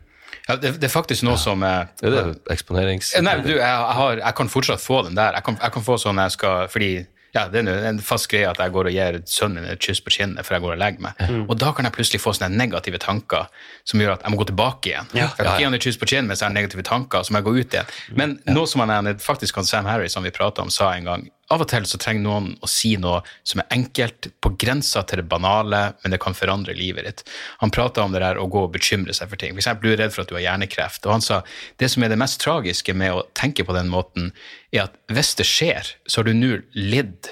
[0.48, 1.42] Ja, det, det, er faktisk noe ja.
[1.42, 3.12] som er, Det er det eksponerings...
[3.24, 3.68] Nei, du, jeg,
[4.00, 5.36] har, jeg, kan fortsatt få den der.
[5.36, 6.92] Jeg kan, jeg kan få sånn jeg skal Fordi
[7.36, 10.00] ja, det er en fast greie at jeg går og gir sønnen min et kyss
[10.02, 11.20] på kinnet før jeg går og legger meg.
[11.28, 11.44] Mm.
[11.44, 13.52] Og da kan jeg plutselig få sånne negative tanker
[13.86, 15.12] som gjør at jeg må gå tilbake igjen.
[15.12, 15.28] Ja.
[15.28, 17.36] Jeg kan ikke gi han et kyss på kinnet mens jeg har negative tanker, så
[17.36, 17.92] må jeg gå ut igjen.
[18.18, 21.64] Men noe som han, faktisk Sam Harry, som vi prata om, sa en gang av
[21.64, 25.28] og til så trenger noen å si noe som er enkelt, på grensa til det
[25.32, 27.24] banale, men det kan forandre livet ditt.
[27.62, 29.56] Han prata om det der å gå og bekymre seg for ting.
[29.56, 31.06] Eksempel, du er redd for at du har hjernekreft.
[31.08, 31.42] Og han sa
[31.80, 34.34] det som er det mest tragiske med å tenke på den måten,
[34.76, 37.32] er at hvis det skjer, så har du nå lidd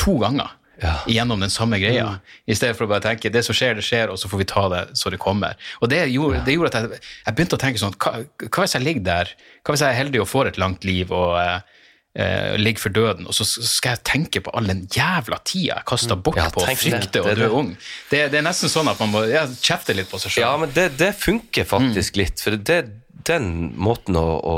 [0.00, 0.58] to ganger.
[1.06, 2.16] gjennom den samme greia.
[2.50, 4.46] I stedet for å bare tenke det som skjer, det skjer, og så får vi
[4.50, 5.54] ta det så det kommer.
[5.78, 8.74] Og det gjorde, det gjorde at jeg, jeg begynte å tenke sånn hva, hva hvis
[8.74, 9.30] jeg ligger der?
[9.62, 11.71] Hva hvis jeg er heldig og får et langt liv og eh,
[12.14, 15.88] eh, ligger for døden, og så skal jeg tenke på all den jævla tida jeg
[15.88, 17.70] kasta bort Ja, på å frykte og å er dø ung?
[18.10, 20.44] Det, det er nesten sånn at man må ja, kjefte litt på seg sjøl.
[20.46, 22.42] Ja, men det, det funker faktisk litt.
[22.42, 22.80] For det,
[23.28, 24.56] den måten å, å,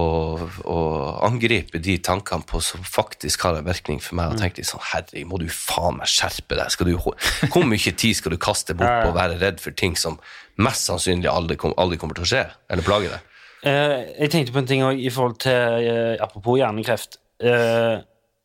[0.70, 0.78] å
[1.26, 4.84] angripe de tankene på som faktisk har en virkning for meg, og tenke litt sånn
[4.92, 6.72] Herre, må du faen meg skjerpe deg.
[6.72, 9.98] Skal du, hvor mye tid skal du kaste bort på å være redd for ting
[10.00, 10.18] som
[10.60, 13.30] mest sannsynlig aldri, aldri kommer til å skje, eller plage deg?
[13.64, 17.18] Eh, jeg tenkte på en ting også, i forhold til eh, Apropos hjernekreft.
[17.42, 18.02] Eh,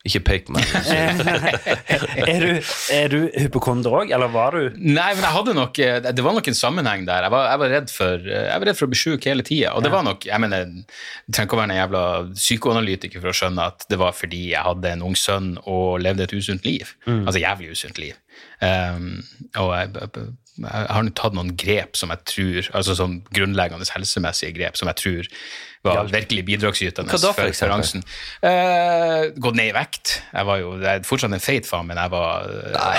[0.08, 0.64] Ikke pek på meg.
[2.32, 6.00] er, du, er du hypokonder òg, eller var du Nei, men jeg hadde nok, eh,
[6.08, 7.28] det var nok en sammenheng der.
[7.28, 9.46] Jeg var, jeg var, redd, for, eh, jeg var redd for å bli sjuk hele
[9.46, 9.76] tida.
[9.76, 12.04] Og det var nok jeg mener, Du trenger ikke å være en jævla
[12.40, 16.26] psykoanalytiker for å skjønne at det var fordi jeg hadde en ung sønn og levde
[16.26, 16.96] et usunt liv.
[17.06, 17.26] Mm.
[17.26, 18.16] Altså jævlig usunt liv.
[18.64, 19.20] Um,
[19.60, 20.10] og jeg,
[20.66, 25.02] jeg, har tatt noen grep som jeg tror Altså sånn grunnleggende helsemessige grep som jeg
[25.02, 25.30] tror
[25.86, 28.02] var virkelig bidragsytende for for, for eksempel?
[28.44, 30.18] Eh, gått ned i vekt.
[30.34, 32.50] Jeg var jo jeg er fortsatt en feit faen, men jeg var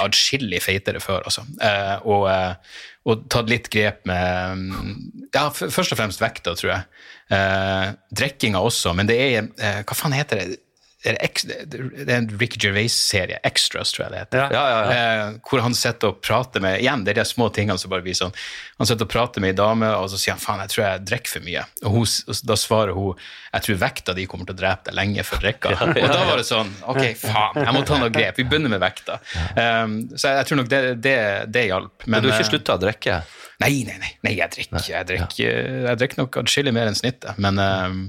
[0.00, 1.26] atskillig feitere før.
[1.28, 1.44] Altså.
[1.61, 2.80] Uh, og, uh,
[3.11, 4.96] og tatt litt grep med mm,
[5.34, 6.88] Ja, først og fremst vekta, tror jeg.
[7.28, 9.52] Uh, drikkinga også, men det er
[9.84, 10.61] Hva faen heter det?
[11.03, 14.53] Er det, en Rick Gervais-serie, Extras, tror jeg det heter.
[14.53, 14.96] Ja, ja, ja.
[14.96, 18.05] Eh, hvor han sitter og prater med Igjen, det er de små tingene som bare
[18.05, 18.34] blir sånn.
[18.76, 21.07] Han sitter og prater med ei dame, og så sier han faen, jeg tror jeg
[21.09, 21.64] drikker for mye.
[21.86, 24.98] Og, hun, og da svarer hun jeg tror vekta di kommer til å drepe deg
[25.01, 25.74] lenge før drikka.
[25.88, 28.36] Og da var det sånn ok, faen, jeg må ta noe grep.
[28.38, 29.18] Vi begynner med vekta.
[29.57, 32.07] Um, så jeg, tror nok det, det, det hjalp.
[32.07, 33.22] Men du har eh, ikke slutta å drikke?
[33.61, 34.14] Nei, nei, nei.
[34.24, 37.40] nei jeg drikker jeg drikker, jeg drikker nok atskillig mer enn snittet.
[37.40, 38.01] Men, eh,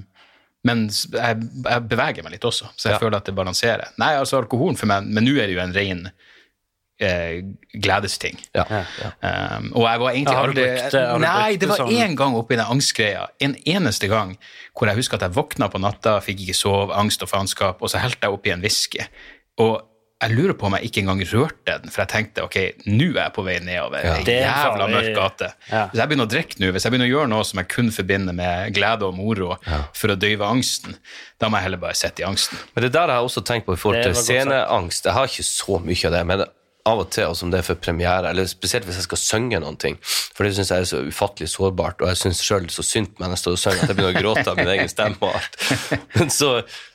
[0.64, 3.00] men jeg, jeg beveger meg litt også, så jeg Ja.
[3.02, 3.94] føler at det balanserer.
[3.98, 6.04] Nei, altså alkoholen for meg, men nå er det jo en ren
[7.02, 7.42] eh,
[7.82, 8.38] gledesting.
[8.54, 11.90] Um, og jeg var egentlig Ja, aldri brukt du Nei, det var sånn?
[11.98, 13.28] én gang oppi den angstgreia.
[13.42, 14.36] En eneste gang
[14.78, 17.90] hvor jeg husker at jeg våkna på natta, fikk ikke sove, angst og faenskap, og
[17.90, 19.02] så helte jeg oppi en whisky.
[19.58, 19.82] Og
[20.22, 23.24] jeg lurer på om jeg ikke engang rørte den, for jeg tenkte ok, nå er
[23.24, 24.06] jeg på vei nedover.
[24.06, 24.14] Ja.
[24.22, 25.50] Ei jævla mørk gate.
[25.72, 25.88] Ja.
[25.90, 27.90] Hvis jeg begynner å drikke nå, hvis jeg begynner å gjøre noe som jeg kun
[27.96, 29.58] forbinder med glede og moro
[29.98, 30.98] for å døyve angsten,
[31.42, 32.62] da må jeg heller bare sitte i angsten.
[32.76, 35.10] Men det der har jeg også tenkt på i forhold til sceneangst.
[35.10, 36.46] Jeg har ikke så mye av det, men
[36.90, 39.60] av og til, også om det er for premiere, eller spesielt hvis jeg skal synge
[39.62, 42.86] noen ting, for det syns jeg er så ufattelig sårbart, og jeg syns sjøl så
[42.86, 44.72] synd på meg når jeg står og synger at jeg begynner å gråte av min
[44.76, 45.60] egen stemme og alt.
[46.18, 46.50] Men så,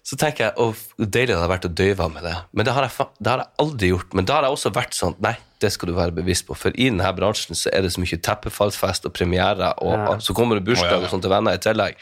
[0.06, 2.34] så tenker jeg å, hvor deilig det hadde vært å døyve av med det.
[2.52, 4.16] Men det har, jeg, det har jeg aldri gjort.
[4.18, 6.74] Men da har jeg også vært sånn Nei, det skal du være bevisst på, for
[6.76, 10.16] i denne bransjen så er det så mye teppefallsfest og premierer, og Ja.
[10.20, 11.96] så kommer det bursdag og sånt til venner i tillegg.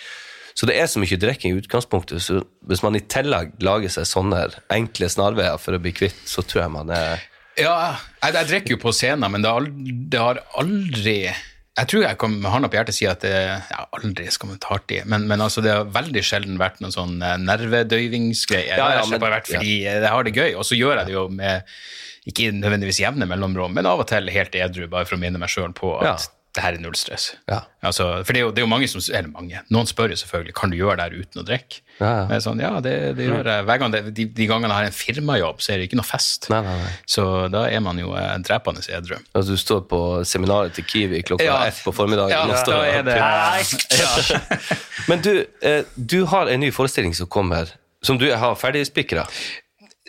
[0.54, 4.06] Så det er så mye drikking i utgangspunktet, så hvis man i tillegg lager seg
[4.06, 7.22] sånne enkle snarveier for å bli kvitt, så tror jeg man er
[7.60, 7.74] Ja,
[8.22, 9.66] jeg, jeg drikker jo på scenen, men det har,
[10.14, 13.84] det har aldri Jeg tror jeg kan med hånda på hjertet si at det ja,
[13.94, 16.94] aldri skal man ta hardt i, men, men altså, det har veldig sjelden vært noen
[16.94, 18.74] sånn eh, nervedøyvingsgreie.
[18.74, 21.10] Ja, ja, det har bare vært fordi jeg har det gøy, og så gjør jeg
[21.10, 21.74] det jo med
[22.30, 25.50] ikke nødvendigvis jevne mellomrom, men av og til helt edru, bare for å minne meg
[25.52, 26.16] sjøl på at Ja.
[26.54, 27.32] Det her er null stress.
[27.50, 27.64] Ja.
[27.82, 29.58] Altså, for det er, jo, det er jo mange som Eller mange.
[29.74, 31.80] Noen spør jo selvfølgelig kan du gjøre det her uten å drikke.
[31.98, 32.22] Ja, ja.
[32.30, 33.64] Men sånn, ja, det, det gjør jeg.
[33.66, 36.06] Hver gang det, de, de gangene jeg har en firmajobb, så er det ikke noe
[36.06, 36.46] fest.
[36.54, 36.92] Nei, nei, nei.
[37.10, 39.18] Så da er man jo eh, drepende edru.
[39.34, 40.00] Altså, du står på
[40.30, 41.58] seminaret til Kiwi klokka Ja.
[41.66, 42.30] ett på formiddagen.
[42.34, 43.18] Ja, da er det
[45.10, 45.32] Men du,
[45.62, 49.26] eh, du har en ny forestilling som kommer, som du har ferdigspikra.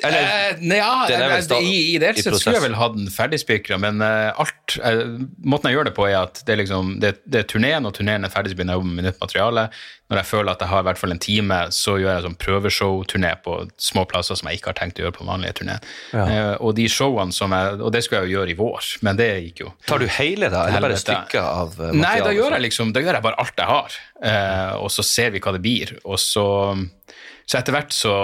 [0.04, 2.74] Eller, Eh, ja, Den er vel jeg- sta- i, ideelt hele sett skulle jeg vel
[2.76, 6.52] ha den ferdigspikra, men uh, alt uh, Måten jeg gjør det på, er at det
[6.52, 8.96] er, liksom, det, det er turneen, og turneen er ferdig så begynner jeg å jobbe
[8.98, 9.64] med nytt materiale.
[10.12, 12.36] Når jeg føler at jeg har i hvert fall en time, så gjør jeg sånn
[12.44, 15.88] prøveshow-turné på små plasser som jeg ikke har tenkt å gjøre på den vanlige turneen.
[16.12, 16.26] Ja.
[16.28, 19.16] Uh, og de showene som jeg Og det skulle jeg jo gjøre i vår, men
[19.22, 19.72] det gikk jo.
[19.88, 20.66] tar du hele, da?
[20.68, 22.02] Eller bare stykker av materialet?
[22.04, 23.96] Nei, da gjør jeg liksom Da gjør jeg bare alt jeg har,
[24.28, 25.96] eh, og så ser vi hva det blir.
[26.04, 26.46] Og så,
[27.48, 28.16] så etter hvert så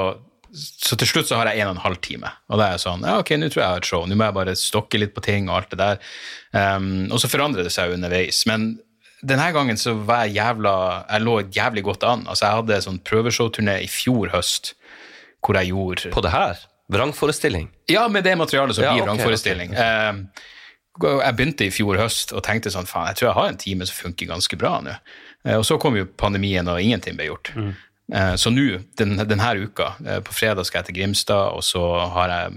[0.51, 2.83] så til slutt så har jeg en og en halv time, og da er jeg
[2.83, 4.05] sånn Ja, ok, nå tror jeg jeg har et show.
[4.07, 6.01] Nå må jeg bare stokke litt på ting og alt det der.
[6.51, 8.41] Um, og så forandrer det seg underveis.
[8.49, 8.73] Men
[9.23, 10.73] denne gangen så var jeg jævla
[11.05, 12.25] Jeg lå jævlig godt an.
[12.27, 14.73] Altså, jeg hadde sånn prøveshowturné i fjor høst
[15.41, 16.59] hvor jeg gjorde På det her?
[16.91, 17.69] Vrangforestilling?
[17.89, 19.73] ja, med det materialet som Ja, blir okay, vrangforestilling.
[19.73, 20.13] Eh,
[21.01, 23.87] jeg begynte i fjor høst og tenkte sånn, faen, jeg tror jeg har en time
[23.87, 24.97] som funker ganske bra nå.
[25.47, 27.53] Eh, og så kom jo pandemien, og ingenting ble gjort.
[27.55, 27.71] Eh,
[28.35, 31.81] så nå, den, denne uka, eh, på fredag skal jeg til Grimstad, og så
[32.15, 32.53] har jeg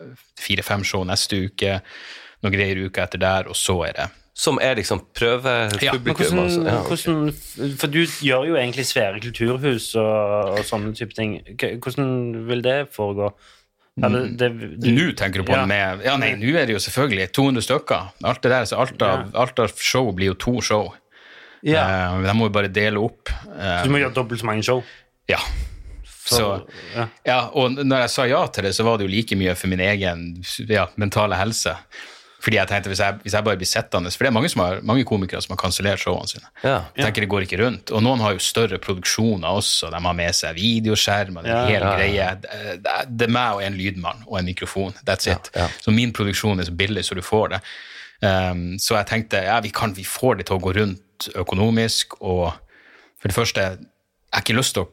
[0.00, 1.80] eh, fire-fem show neste uke,
[2.42, 5.82] noen greier uka etter der, og så er det Som er liksom prøvepublikum?
[5.82, 6.62] Ja, hvordan, altså.
[6.64, 6.88] Ja, okay.
[6.88, 11.34] hvordan, for du gjør jo egentlig svære kulturhus og, og sånne type ting.
[11.84, 13.28] Hvordan vil det foregå?
[14.02, 15.66] Eller, det- du- Nå tenker du på Ja.
[15.66, 18.08] med Ja, nei, nå er det jo selvfølgelig 200 stykker.
[18.24, 20.94] Alt det der, så alt av, alt av show blir jo to show.
[21.62, 21.84] Ja.
[22.16, 23.30] Uh, de må jo bare dele opp.
[23.46, 24.82] Uh, Så du må gjøre dobbelt så mange show.
[25.30, 25.38] Ja.
[26.22, 26.62] Så,
[26.94, 27.08] ja.
[27.26, 29.68] ja, og når jeg sa ja til det, så var det jo like mye for
[29.72, 30.20] min egen
[30.70, 31.74] ja, mentale helse.
[32.42, 34.62] Fordi jeg tenkte, hvis jeg, hvis jeg bare blir sittende For det er mange, som
[34.64, 36.48] har, mange komikere som har kansellert showene sine.
[36.64, 36.80] Ja.
[36.96, 37.92] Jeg tenker Det går ikke rundt.
[37.94, 39.90] Og noen har jo større produksjoner også.
[39.94, 41.60] De har med seg videoskjerm og en Ja.
[41.68, 42.26] hel Ja, greie.
[42.42, 44.94] Det, det- det er meg og en lydmann og en mikrofon.
[45.06, 45.50] That's it.
[45.84, 47.60] Så min produksjon er så billig så du får det.
[48.22, 52.18] Um, så jeg tenkte ja, vi, kan, vi får det til å gå rundt økonomisk.
[52.20, 52.48] Og
[53.20, 53.78] for det første, jeg
[54.32, 54.90] har ikke lyst til å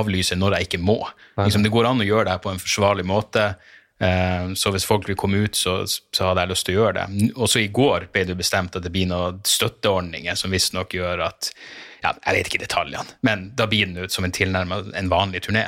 [0.00, 0.98] avlyse når jeg ikke må.
[1.40, 3.54] Liksom, det går an å gjøre det her på en forsvarlig måte.
[4.00, 7.02] Eh, Så hvis folk vil komme ut, så, så hadde jeg lyst til å gjøre
[7.02, 7.30] det.
[7.36, 11.52] Også i går ble det bestemt at det blir noen støtteordninger som visstnok gjør at
[12.00, 15.42] ja, Jeg vet ikke detaljene, men da blir den ut som en tilnærmet en vanlig
[15.44, 15.66] turné.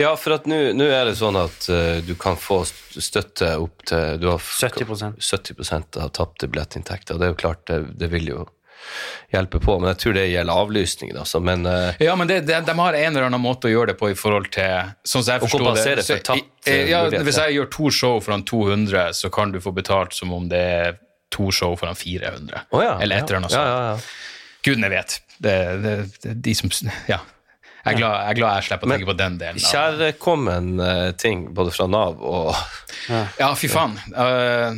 [0.00, 0.56] Ja, for at nå
[0.86, 5.18] er det sånn at uh, du kan få støtte opp til du har 70%.
[5.20, 7.20] 70% av tapte billettinntekter.
[7.20, 8.46] Det er jo klart, det, det vil jo
[9.32, 11.40] hjelpe på, men jeg tror det gjelder avlysningen, altså.
[11.44, 13.98] Men eh, Ja, men det, det, de har en eller annen måte å gjøre det
[14.00, 17.40] på i forhold til sånn som jeg Å forstår kompensere det, for tapt, ja, Hvis
[17.40, 20.98] jeg gjør to show foran 200, så kan du få betalt som om det er
[21.30, 22.66] to show foran 400.
[22.70, 23.70] oh, ja, eller et eller annet sånt.
[23.70, 24.40] ja, ja.
[24.66, 25.20] Gudene vet.
[25.40, 26.72] Det, det, det, de som
[27.08, 27.22] Ja.
[27.80, 29.60] Jeg er, glad, jeg er glad jeg slipper å tenke på den delen.
[29.64, 32.50] Kjærkommen eh, ting både fra Nav og
[33.40, 33.94] Ja, fy faen.
[34.12, 34.76] Uh,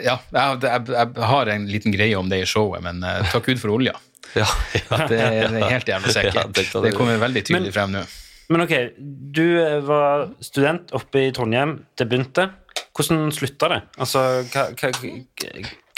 [0.00, 3.50] ja, jeg, jeg, jeg har en liten greie om det i showet, men uh, takk
[3.50, 3.92] Gud for olja.
[4.38, 4.46] Ja,
[4.78, 6.52] ja, Det, er- det er helt jævlig Ja, sikkert.
[6.54, 8.02] det det kommer veldig tydelig Men- frem nå.
[8.50, 8.72] Men ok,
[9.34, 9.44] du
[9.86, 11.76] var student oppe i Trondheim.
[11.98, 12.48] Det begynte.
[12.96, 13.76] Hvordan slutta det?
[14.02, 14.90] Altså, hva, hva,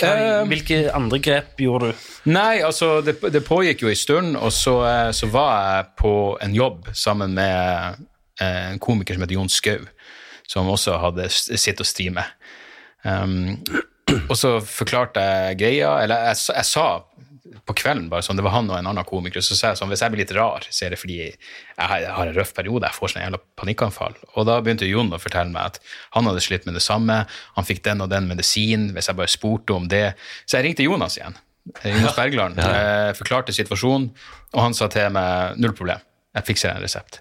[0.03, 2.07] hva, Eh, hvilke andre grep gjorde du?
[2.35, 6.13] Nei, altså, det, det pågikk jo en stund, og så, eh, så var jeg på
[6.45, 8.03] en jobb sammen med
[8.41, 9.87] eh, en komiker som heter Jon Skau,
[10.49, 12.25] som også hadde sitt å streame.
[13.05, 13.57] Um,
[14.29, 16.85] og så forklarte jeg greia, eller jeg, sa- jeg sa
[17.67, 19.91] på kvelden bare sånn, det var han og en annen komiker, så sa jeg sånn,
[19.93, 21.37] hvis jeg blir litt rar, så er det fordi jeg
[21.79, 24.17] har, en røff periode, jeg får sånn jævla panikkanfall.
[24.35, 25.81] Og da begynte Jon å fortelle meg at
[26.17, 27.23] han hadde slitt med det samme,
[27.57, 30.13] han fikk den og den medisin, hvis jeg bare spurte om det.
[30.47, 31.37] Så jeg ringte Jonas igjen,
[31.83, 34.11] eh, Jonas Bergland, eh, forklarte situasjonen,
[34.53, 36.01] og han sa til meg, null problem,
[36.39, 37.21] jeg fikser en resept.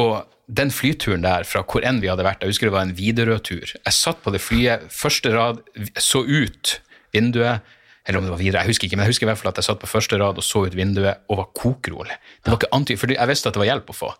[0.00, 2.96] Og den flyturen der, fra hvor enn vi hadde vært, jeg husker det var en
[2.96, 3.72] Widerøe-tur.
[3.74, 5.62] Jeg satt på det flyet, første rad,
[5.98, 6.76] så ut
[7.14, 7.64] vinduet,
[8.06, 9.56] eller om det var videre, jeg husker ikke, men jeg husker i hvert fall at
[9.60, 12.14] jeg satt på første rad og så ut vinduet og var kokrolig.
[12.44, 14.10] Det var ikke anty, for jeg visste at det var hjelp å få.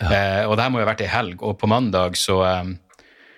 [0.00, 2.72] Eh, og det her må jo ha vært ei helg, og på mandag så, eh,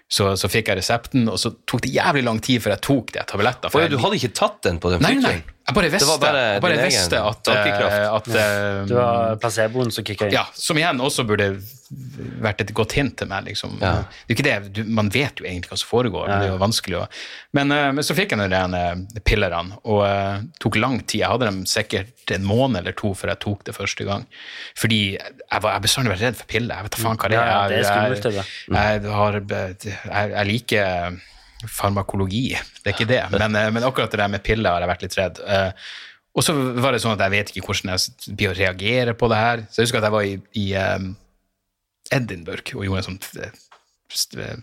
[0.06, 3.12] så, så fikk jeg resepten, og så tok det jævlig lang tid før jeg tok
[3.16, 3.70] de tablettene.
[3.72, 5.42] for ja, jeg- Du hadde ikke tatt den på den Nei, nei, flyturen?
[5.66, 8.44] Jeg bare visste, Det bare jeg bare visste at, eh, at ja.
[8.86, 10.36] Det var placeboen som kicka inn.
[10.36, 11.56] ja, som igjen også burde
[12.42, 13.48] vært et godt hint til meg.
[13.48, 13.76] Liksom.
[13.80, 16.54] Det er ikke det, du, Man vet jo egentlig hva som foregår, men det er
[16.54, 17.04] jo vanskelig å
[17.58, 21.24] Men, eh, men så fikk jeg de pillerne, og uh, tok lang tid.
[21.24, 24.26] Jeg hadde dem sikkert en måned eller to før jeg tok det første gang.
[24.78, 26.78] Fordi jeg, har bestandig vært redd for piller.
[26.78, 27.46] Jeg vet da faen hva det er.
[27.46, 28.36] Ja, ja, det er skummelt, jeg,
[29.50, 31.24] det jeg, jeg, jeg liker
[31.64, 32.50] farmakologi,
[32.82, 33.22] det er ikke det.
[33.32, 35.40] Men, eh, men akkurat det der med piller har jeg vært litt redd.
[35.46, 35.70] Eh,
[36.36, 36.52] og så
[36.84, 39.62] var det sånn at jeg vet ikke hvordan jeg blir å reagere på det her.
[39.70, 41.06] Så jeg husker at jeg var i, i um,
[42.12, 43.54] Edinburgh og gjorde en sånn eh,
[44.12, 44.56] st- eh,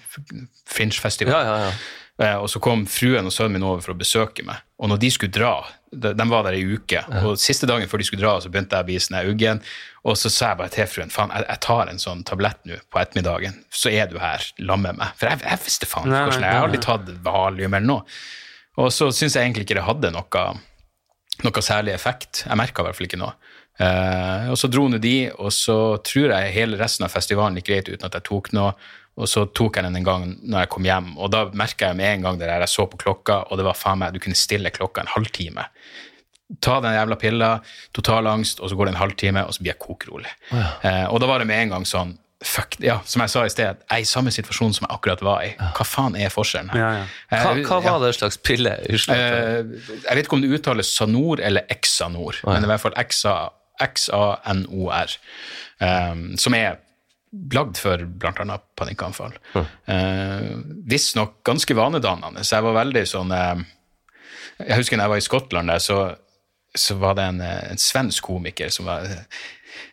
[0.70, 1.34] Fringe-festival.
[1.34, 1.74] Ja, ja, ja.
[2.22, 4.62] Eh, Og så kom fruen og sønnen min over for å besøke meg.
[4.78, 5.56] Og når de skulle dra,
[5.92, 8.86] de, var der i uke, og siste dagen før de skulle dra, så begynte jeg
[8.86, 9.64] å bli sånn uggen.
[10.04, 12.80] Og så sa jeg bare til fruen faen, jeg, jeg tar en sånn tablett nå
[12.92, 15.14] på ettermiddagen, så er du her sammen med meg.
[15.20, 18.20] For jeg, jeg visste faen ikke hvordan jeg, har aldri tatt valium eller noe.
[18.84, 20.46] Og så syns jeg egentlig ikke det hadde noe,
[21.46, 22.44] noe særlig effekt.
[22.48, 23.36] Jeg merka i hvert fall ikke noe.
[23.82, 27.72] Uh, og så dro nå de, og så tror jeg hele resten av festivalen gikk
[27.72, 28.76] greit uten at jeg tok noe.
[29.14, 32.00] Og så tok jeg den en gang når jeg kom hjem, og da merka jeg
[32.00, 34.22] med en gang det der, jeg så på klokka, og det var faen meg, du
[34.24, 35.68] kunne stille klokka en halvtime.
[36.62, 37.52] Ta den jævla pilla,
[37.96, 40.30] total angst, og så går det en halvtime, og så blir jeg kokrolig.
[40.52, 43.52] Eh, og da var det med en gang sånn Fuck, ja, som jeg sa i
[43.54, 45.54] sted, jeg er i samme situasjon som jeg akkurat var i.
[45.78, 46.74] Hva faen er forskjellen?
[46.74, 46.82] her?
[46.82, 47.06] Ja, ja.
[47.32, 48.74] Eh, Hva, hva var det slags pille?
[48.84, 49.62] Eh,
[50.04, 52.98] jeg vet ikke om det uttales Sanor eller Exanor, men det er i hvert fall
[53.00, 53.36] XA
[53.88, 55.16] XANOR,
[55.88, 56.82] eh, som er
[57.54, 58.58] lagd for bl.a.
[58.78, 59.34] panikkanfall.
[59.56, 63.64] Uh, Visstnok ganske vanedannende, så jeg var veldig sånn eh,
[64.68, 65.98] Jeg husker når jeg var i Skottland, der, så,
[66.76, 69.08] så var det en, eh, en svensk komiker som var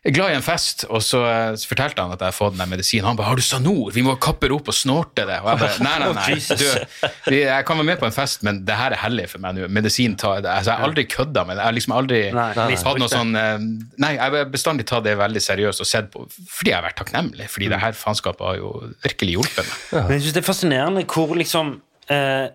[0.01, 2.57] er glad i en fest, og så, eh, så fortalte han at jeg har fått
[2.57, 3.05] den medisinen.
[3.05, 3.93] Han bare 'Har du Sanor?
[3.93, 7.09] Vi må kappe det opp og snorte det.' Og jeg bare 'Nei, nei, nei.
[7.31, 9.55] Du, jeg kan være med på en fest, men det her er hellig for meg
[9.55, 9.69] nå.
[9.69, 10.41] Medisin tar.
[10.41, 11.61] Altså, jeg har aldri kødda med det.
[11.61, 13.59] Jeg har liksom aldri Nei, nei, hatt noe sånn eh,
[13.99, 16.97] Nei, jeg har bestandig tatt det veldig seriøst og sett på fordi jeg har vært
[17.01, 17.49] takknemlig.
[17.51, 18.73] Fordi det her faenskapet har jo
[19.05, 20.09] virkelig hjulpet meg.
[20.09, 22.49] Men jeg synes det er fascinerende hvor liksom eh,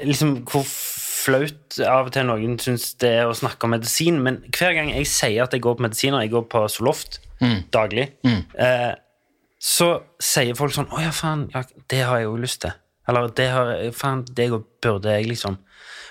[0.00, 0.64] Liksom hvor
[1.24, 4.90] flaut av og til noen syns det er å snakke om medisin, men hver gang
[4.94, 7.62] jeg sier at jeg går på medisiner, jeg går på Soloft Mm.
[7.72, 8.10] daglig,
[8.58, 8.94] eh,
[9.60, 12.74] så sier folk sånn 'Å ja, faen, ja, det har jeg jo lyst til'.
[13.08, 15.56] Eller 'det har faen, det går- burde jeg', liksom.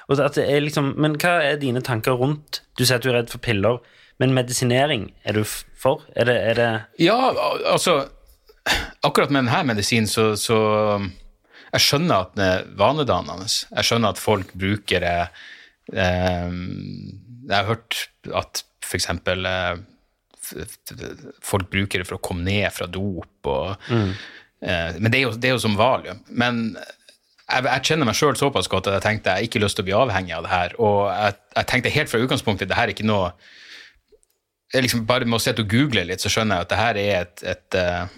[0.10, 0.94] Liksom.
[0.98, 3.78] Men hva er dine tanker rundt Du sier at du er redd for piller,
[4.20, 6.02] men medisinering, er du for?
[6.16, 7.32] Er det, er det Ja,
[7.66, 8.10] altså
[9.04, 11.10] Akkurat med denne medisinen så, så
[11.74, 13.48] Jeg skjønner at det er vanedannende.
[13.48, 15.18] Jeg skjønner at folk bruker det
[15.94, 18.04] eh, Jeg har hørt
[18.34, 19.76] at for eh,
[21.46, 25.36] folk bruker det for å komme ned fra dop og eh, Men det er, jo,
[25.38, 26.24] det er jo som valium.
[26.30, 29.86] Men jeg, jeg kjenner meg sjøl såpass godt at jeg tenkte jeg ikke lyst til
[29.86, 30.76] å bli avhengig av det her.
[30.82, 33.34] Og jeg, jeg tenkte helt fra utgangspunktet det her er ikke noe
[34.70, 36.80] jeg liksom Bare med å se at du googler litt, så skjønner jeg at det
[36.80, 38.18] her er et, et eh,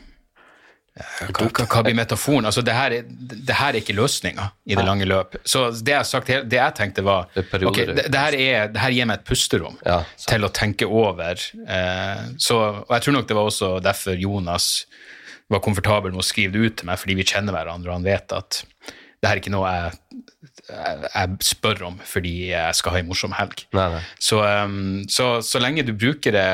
[0.91, 2.45] hva, hva, blir metaforen?
[2.49, 5.37] Altså, det her er, det her er ikke løsninga i det lange løp.
[5.47, 8.81] Så det jeg, sagt, det jeg tenkte, var perioder, okay, det, det, her er, det
[8.83, 9.77] her gir meg et pusterom
[10.27, 11.39] til å tenke over.
[11.63, 14.67] Eh, så, og jeg tror nok det var også derfor Jonas
[15.51, 18.07] var komfortabel med å skrive det ut til meg, fordi vi kjenner hverandre, og han
[18.07, 18.61] vet at
[19.21, 20.21] det her er ikke noe jeg,
[20.65, 23.63] jeg, jeg spør om fordi jeg skal ha en morsom helg.
[24.19, 26.47] Så, um, så, så lenge du bruker det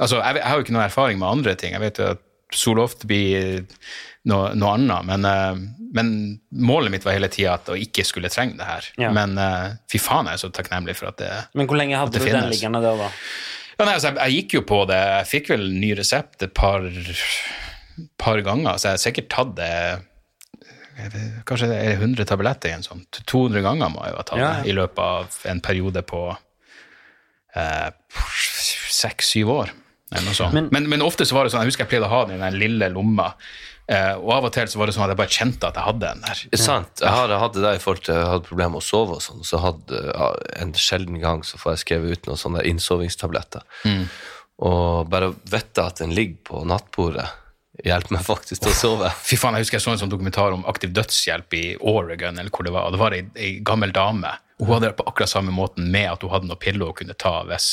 [0.00, 1.74] Altså, jeg, jeg har jo ikke noe erfaring med andre ting.
[1.74, 2.22] Jeg vet jo at
[2.54, 3.64] Soloft blir
[4.30, 5.58] noe, noe annet, men, eh,
[5.94, 6.12] men
[6.50, 8.88] målet mitt var hele tida å ikke skulle trenge det her.
[9.00, 9.10] Ja.
[9.14, 11.58] Men eh, fy faen, jeg er så takknemlig for at det finnes.
[11.60, 13.10] Men hvor lenge hadde du den liggende der, da?
[13.74, 15.00] Ja, nei, altså, jeg, jeg gikk jo på det.
[15.18, 16.86] Jeg fikk vel ny resept et par,
[18.22, 19.76] par ganger, så jeg har sikkert tatt det
[21.42, 24.38] Kanskje det er 100 tabletter i en sånn 200 ganger må jeg jo ha tatt
[24.38, 26.20] Ja, det i løpet av en periode på
[28.94, 29.72] seks-syv år.
[30.52, 32.36] Men- Men, men, ofte så var det sånn, jeg husker jeg pleide å ha den
[32.36, 33.34] i den lille lomma,
[33.88, 35.84] eh, og av og til så var det sånn at jeg bare kjente at jeg
[35.84, 36.42] hadde den der.
[36.52, 37.00] Er sant.
[37.00, 39.22] Jeg har hatt det der i forhold til jeg hadde problemer med å sove og
[39.24, 40.28] sånn, så hadde ja,
[40.62, 43.62] en sjelden gang så får jeg skrevet ut noen sånne innsovingstabletter.
[43.84, 44.08] Mm.
[44.64, 47.26] Og bare å vite at den ligger på nattbordet,
[47.82, 49.10] hjelper meg faktisk til å sove.
[49.26, 52.54] Fy faen, jeg husker jeg så en sånn dokumentar om aktiv dødshjelp i Oregon, eller
[52.54, 54.30] hvor det var, og det var ei, ei gammel dame.
[54.60, 57.16] Hun hadde det på akkurat samme måten med at hun hadde noen piller hun kunne
[57.18, 57.68] ta hvis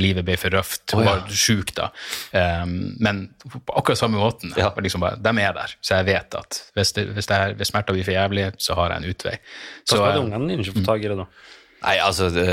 [0.00, 0.86] livet ble for røft.
[0.94, 1.16] Hun oh, ja.
[1.20, 1.90] var sjuk da.
[2.32, 4.54] Um, men på akkurat samme måten.
[4.56, 7.56] var Liksom bare, de er der, så jeg vet at hvis, det, hvis, det er,
[7.58, 9.34] hvis smerter blir for jævlig, så har jeg en utvei.
[9.84, 11.28] Hva skal eh, ungene dine ikke få tak i det, da?
[11.82, 12.46] Nei, altså, det,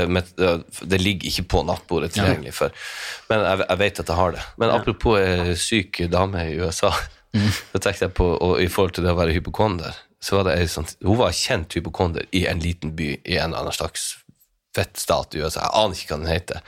[0.90, 2.74] det ligger ikke på nattbordet tilgjengelig for
[3.30, 4.44] Men jeg, jeg vet at jeg har det.
[4.58, 6.92] Men apropos ei syk dame i USA,
[7.70, 10.58] så tenkte jeg på, og i forhold til det å være hypokonder, så var det
[10.60, 14.12] ei sånn Hun var kjent hypokonder i en liten by i en eller annen slags
[14.76, 15.64] fettstat i USA.
[15.64, 16.64] Jeg aner ikke hva den heter.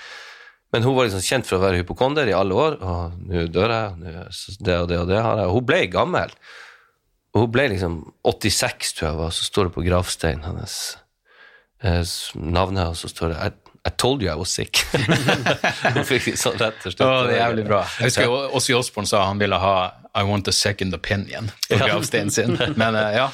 [0.73, 3.75] Men hun var liksom kjent for å være hypokonder i alle år, og nå dør
[3.75, 4.13] jeg,
[4.65, 5.53] det og det og det har jeg.
[5.53, 6.33] Hun ble gammel.
[7.33, 7.99] Og hun ble liksom
[8.29, 11.02] 86, tror jeg var, så står det på gravsteinen hennes eh,
[11.83, 14.79] navnet, og så står det I, I told you I was sick.
[16.39, 17.03] Sånn rett og slett.
[17.03, 17.83] Å, det er jævlig bra.
[17.99, 19.75] Jeg husker Åssi Osborn sa han ville ha
[20.15, 22.59] I want a second opinion på gravsteinen sin.
[22.77, 23.31] Men eh, ja.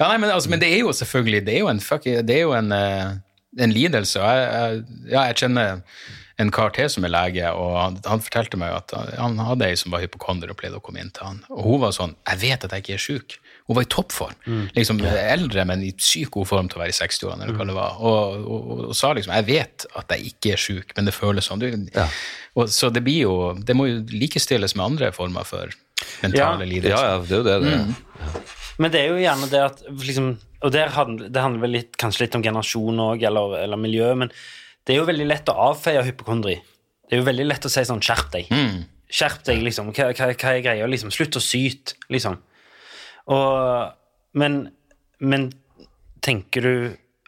[0.00, 2.34] ja nei, men, altså, men det er jo selvfølgelig Det er jo en, fuck, det
[2.38, 3.14] er jo en, eh,
[3.62, 4.18] en lidelse.
[4.18, 4.82] Jeg, jeg,
[5.12, 5.80] ja, jeg kjenner
[6.42, 9.78] en kar til som er lege, og han, han fortalte meg at han hadde ei
[9.78, 11.42] som var hypokonder og pleide å komme inn til han.
[11.52, 13.38] Og hun var sånn Jeg vet at jeg ikke er sjuk.
[13.68, 14.34] Hun var i toppform.
[14.46, 14.62] Mm.
[14.74, 17.76] Liksom eldre, men i sykt god form til å være i 60-årene, eller hva det
[17.76, 18.00] var.
[18.02, 21.14] Og, og, og, og sa liksom Jeg vet at jeg ikke er sjuk, men det
[21.14, 21.62] føles sånn.
[21.62, 22.00] Du,
[22.58, 25.70] og, så det blir jo Det må jo likestilles med andre former for
[26.24, 26.70] mentale Ja.
[26.72, 26.96] lidelser.
[26.96, 27.76] Ja, ja, det er jo det det.
[27.78, 28.50] Mm.
[28.82, 30.32] Men det er jo gjerne det at liksom,
[30.62, 34.30] Og handler, det handler vel litt, kanskje litt om generasjon òg, eller, eller miljø, men
[34.86, 36.56] det er jo veldig lett å avfeie hypokondri.
[37.06, 38.50] Det er jo veldig lett å si sånn 'skjerp deg'.
[39.12, 39.90] Skjerp deg, liksom.
[39.92, 40.86] Hva, hva, hva er greia?
[40.88, 41.10] Liksom?
[41.12, 42.38] Slutt å syte, liksom.
[43.30, 43.92] Og,
[44.38, 44.58] men,
[45.22, 45.50] men
[46.24, 46.74] tenker du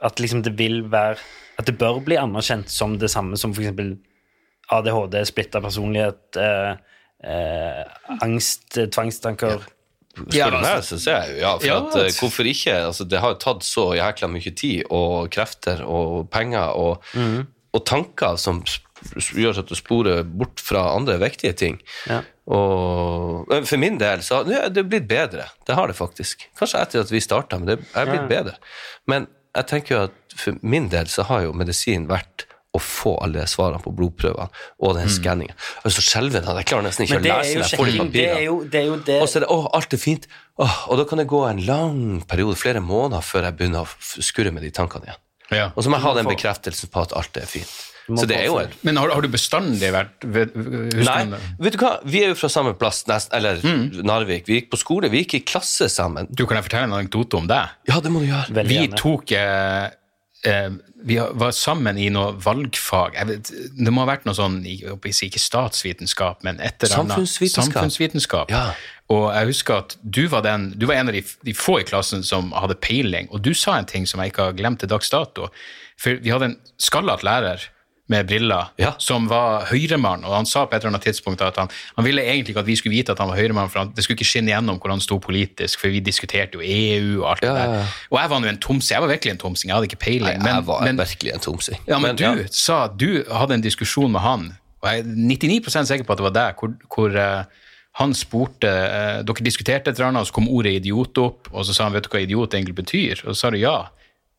[0.04, 1.18] at liksom det vil være
[1.58, 3.70] At det bør bli anerkjent som det samme som f.eks.
[4.74, 6.72] ADHD, splitta personlighet, eh,
[7.30, 7.82] eh,
[8.24, 9.60] angst, tvangstanker
[10.14, 11.52] Spør du meg, så jeg ja.
[11.58, 12.74] For Ja, at, eh, hvorfor ikke?
[12.88, 17.04] Altså, det har jo tatt så jækla mye tid og krefter og penger og,
[17.74, 18.62] og tanker som
[19.12, 21.80] gjør at du sporer bort fra andre viktige ting.
[22.46, 25.46] Og for min del så ja, det er blitt bedre.
[25.64, 26.44] Det har det faktisk.
[26.58, 28.58] Kanskje etter at vi starta, men det er blitt bedre.
[29.08, 33.12] Men jeg tenker jo at for min del så har jo medisin vært å få
[33.22, 34.48] alle svarene på blodprøvene
[34.82, 35.54] og den skanningen.
[35.54, 37.22] Jeg er så skjelven at jeg klarer nesten ikke Mm.
[37.22, 37.92] Det å lese jo jeg får de.
[37.92, 38.64] Det papirene.
[38.74, 39.04] det.
[39.06, 39.18] Det.
[39.22, 40.26] Og så er det 'Å, alt er fint'.
[40.58, 44.22] Åh, og da kan det gå en lang periode, flere måneder, før jeg begynner å
[44.22, 45.20] skurre med de tankene igjen.
[45.50, 45.70] Ja.
[45.76, 47.93] Og så må jeg ha den bekreftelsen på at alt er fint.
[48.06, 51.78] Så det er jo en Men har, har du bestandig vært ved- Nei, vet du
[51.80, 51.92] hva?
[52.04, 53.60] Vi er jo fra samme plass, nest, eller
[54.04, 54.46] Narvik.
[54.46, 56.28] Vi gikk på skole, vi gikk i klasse sammen.
[56.30, 57.68] Du Kan jeg fortelle en anekdote om deg?
[57.88, 58.64] Ja, det må du gjøre.
[58.68, 59.90] vi tok eh,
[60.44, 60.68] eh,
[61.04, 63.14] Vi var sammen i noe valgfag.
[63.14, 67.72] Jeg vet, det må ha vært noe sånn ikke statsvitenskap, men et eller annet Samfunnsvitenskap.
[67.74, 68.52] samfunnsvitenskap.
[69.12, 71.84] Og jeg husker at du var, den, du var en av de, de få i
[71.84, 74.88] klassen som hadde peiling, og du sa en ting som jeg ikke har glemt til
[74.88, 75.50] dags dato.
[76.00, 77.68] For vi hadde en skallet lærer
[78.12, 78.68] med briller
[79.00, 82.20] som var høyremann, og han sa på et eller annet tidspunkt at han, han ville
[82.20, 84.28] egentlig ikke at vi skulle vite at han var høyremann, for han, det skulle ikke
[84.28, 87.94] skinne gjennom hvor han sto politisk, for vi diskuterte jo EU og alt det der.
[88.12, 90.44] Og jeg var nå en tomsing, jeg var virkelig en tomsing, jeg hadde ikke peiling.
[90.44, 91.80] Nei, jeg var virkelig en tomsing.
[91.88, 92.52] Ja, men, Men, du ja.
[92.52, 94.50] sa du hadde en diskusjon med han,
[94.84, 97.64] og jeg er 99% sikker på at det var deg, hvor, hvor uh,
[98.02, 101.64] han spurte uh, Dere diskuterte et eller annet, og så kom ordet idiot opp, og
[101.64, 103.24] så sa han vet du hva idiot egentlig betyr?
[103.24, 103.78] Og så sa du ja.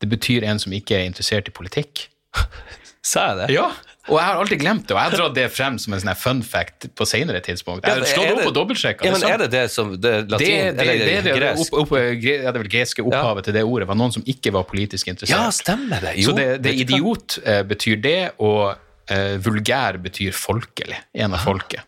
[0.03, 2.09] Det betyr en som ikke er interessert i politikk.
[3.05, 3.47] Sa jeg det?
[3.53, 3.67] Ja.
[4.05, 6.17] Og jeg har alltid glemt det, og jeg har dratt det frem som en sånn
[6.21, 7.85] fun fact på senere tidspunkt.
[7.87, 9.07] Jeg har slått er opp og dobbeltsjekka.
[9.07, 11.73] Ja, men er det det som det er latin, det, det, eller det, det, gresk?
[11.73, 14.25] opp, opp, gre- ja, det er vel greske opphavet til det ordet var noen som
[14.29, 15.33] ikke var politisk interessert.
[15.41, 16.13] Ja, stemmer det.
[16.21, 21.01] Jo, Så det, det idiot uh, betyr det, og uh, vulgær betyr folkelig.
[21.25, 21.81] En av folket.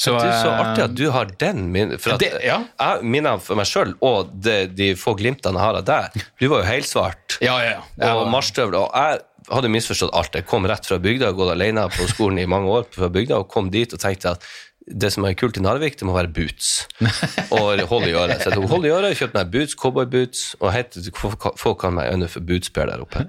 [0.00, 2.58] Så, du, så eh, artig at du har den min, for at Det- ja.
[2.80, 6.24] Jeg minner for meg sjøl, og de, de få glimtene jeg har av deg.
[6.40, 8.14] Du var jo helsvart Ja, ja, ja.
[8.16, 8.80] og marsjstøvler.
[8.80, 9.20] Og jeg
[9.50, 10.34] hadde misforstått alt.
[10.38, 13.50] Jeg kom rett fra bygda, gått alene på skolen i mange år fra bygda, og
[13.52, 14.46] kom dit og tenkte at
[14.90, 16.88] det som er kult i Narvik, det må være boots.
[17.54, 18.40] Og hold i øret.
[18.40, 22.14] Så jeg tok hold i øret, kjøpte meg boots, cowboyboots, og het, folk kaller meg
[22.14, 23.26] Øyne for Bootsper der oppe.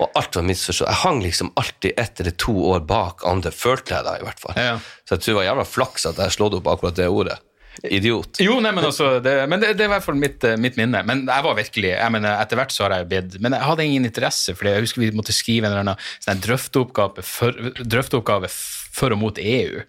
[0.00, 0.88] Og alt var misforstått.
[0.88, 4.40] Jeg hang liksom alltid ett eller to år bak andre, følte jeg da i hvert
[4.40, 4.56] fall.
[5.04, 7.36] Så jeg tror det var jævla flaks at jeg slått opp akkurat det ordet.
[7.82, 8.40] Idiot.
[8.44, 10.76] Jo, nei, men, altså, det, men det, det er i hvert fall mitt, eh, mitt
[10.76, 11.00] minne.
[11.08, 13.86] Men jeg var virkelig, jeg mener, etter hvert så har jeg bedt Men jeg hadde
[13.88, 18.50] ingen interesse, for jeg husker vi måtte skrive en eller annen sånn drøfteoppgave, for, drøfteoppgave
[18.50, 19.80] for og mot EU.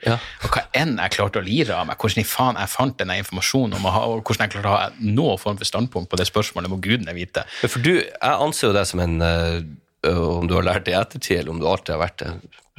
[0.45, 3.17] Og hva enn jeg klarte å lire av meg, hvordan i faen jeg fant denne
[3.21, 6.29] informasjonen om ha, og hvordan jeg klarte å ha noen form for standpunkt på det
[6.29, 7.43] spørsmålet, må gudene vite.
[7.65, 9.61] For du, jeg anser jo deg som en eh,
[10.01, 12.31] Om du har lært det i ettertid, eller om du alltid har vært det,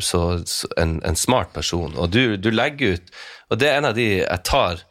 [0.02, 1.92] så, så en, en smart person.
[1.94, 3.12] Og du, du legger ut
[3.52, 4.82] Og det er en av de jeg tar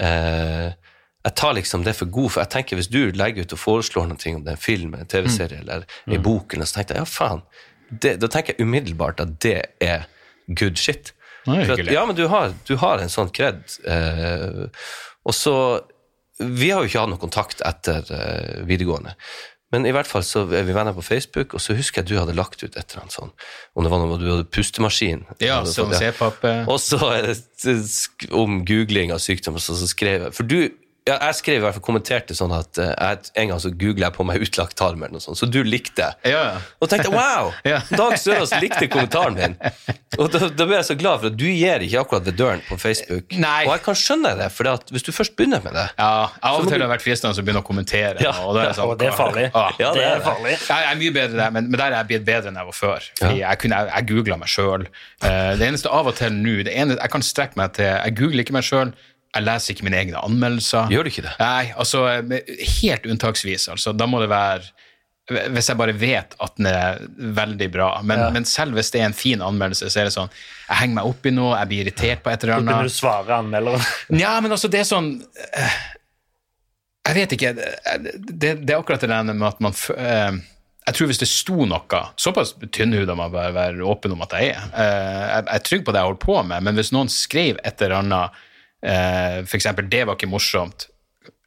[0.00, 0.72] eh,
[1.24, 4.06] Jeg tar liksom det for god, for jeg tenker hvis du legger ut og foreslår
[4.08, 6.22] noe om det er en film, en TV-serie eller en Mm.
[6.24, 7.42] bok, eller så tenker jeg ja, faen.
[7.90, 10.06] Det, da tenker jeg umiddelbart at det er
[10.56, 11.12] good shit.
[11.44, 13.60] For at, ja, men du har, du har en sånn kred.
[13.84, 14.66] Eh,
[15.24, 15.54] og så
[16.40, 19.12] Vi har jo ikke hatt noe kontakt etter eh, videregående.
[19.70, 22.16] Men i hvert fall så er vi venner på Facebook, og så husker jeg du
[22.18, 23.30] hadde lagt ut et eller annet sånn,
[23.78, 25.22] om det var noe du hadde pustemaskin.
[25.42, 26.42] Ja, som C-papp.
[26.66, 26.98] Og så
[28.34, 30.58] om googling av sykdom, og så, så skrev jeg For du
[31.08, 34.10] ja, jeg skrev i hvert fall kommenterte sånn at eh, jeg, en gang så googla
[34.10, 36.10] jeg på meg utlagt tarm, eller noe sånt, så du likte.
[36.28, 36.60] Ja.
[36.78, 37.50] Og tenkte wow!
[38.00, 39.56] Dag Sørås likte kommentaren min.
[40.18, 42.62] Og da, da ble jeg så glad, for at du gir ikke akkurat ved døren
[42.66, 43.32] på Facebook.
[43.32, 43.64] Nei.
[43.66, 46.58] Og jeg kan skjønne det, for at hvis du først begynner med det Ja, Av
[46.58, 48.20] og til har det vært fristende å begynne å kommentere.
[48.20, 48.34] Ja.
[48.44, 49.46] og, er det sånn, Og det er farlig.
[49.80, 50.56] Ja, det er farlig.
[50.66, 52.76] Jeg er mye bedre der, men, men der er jeg blitt bedre enn jeg var
[52.76, 53.10] før.
[53.22, 54.88] Fordi jeg, kunne, jeg, jeg googla meg sjøl.
[55.24, 58.56] det eneste av og til nå det Jeg kan strekke meg til Jeg googler ikke
[58.58, 58.92] meg sjøl.
[59.30, 60.88] Jeg leser ikke mine egne anmeldelser.
[60.90, 61.34] Gjør du ikke det?
[61.38, 62.00] Nei, altså
[62.82, 63.68] Helt unntaksvis.
[63.70, 63.92] altså.
[63.94, 64.64] Da må det være
[65.30, 66.96] hvis jeg bare vet at den er
[67.36, 67.90] veldig bra.
[68.02, 68.30] Men, Ja.
[68.34, 70.30] men selv hvis det er en fin anmeldelse, så er det sånn
[70.68, 72.90] Jeg henger meg opp i noe, jeg blir irritert på et eller Da begynner annet.
[72.90, 73.84] du å svare anmelderen.
[74.24, 75.12] Ja, men altså, det er sånn
[75.54, 75.76] eh,
[77.06, 77.52] Jeg vet ikke.
[77.54, 80.40] Det, det, er akkurat det der med at man eh,
[80.88, 84.34] Jeg tror hvis det sto noe Såpass tynnhuda må jeg bare være åpen om at
[84.34, 84.66] jeg er.
[84.74, 87.62] Eh, jeg, jeg er trygg på det jeg holder på med, men hvis noen skrev
[87.62, 88.46] et eller annet
[88.82, 90.88] eh, For eksempel 'det var ikke morsomt',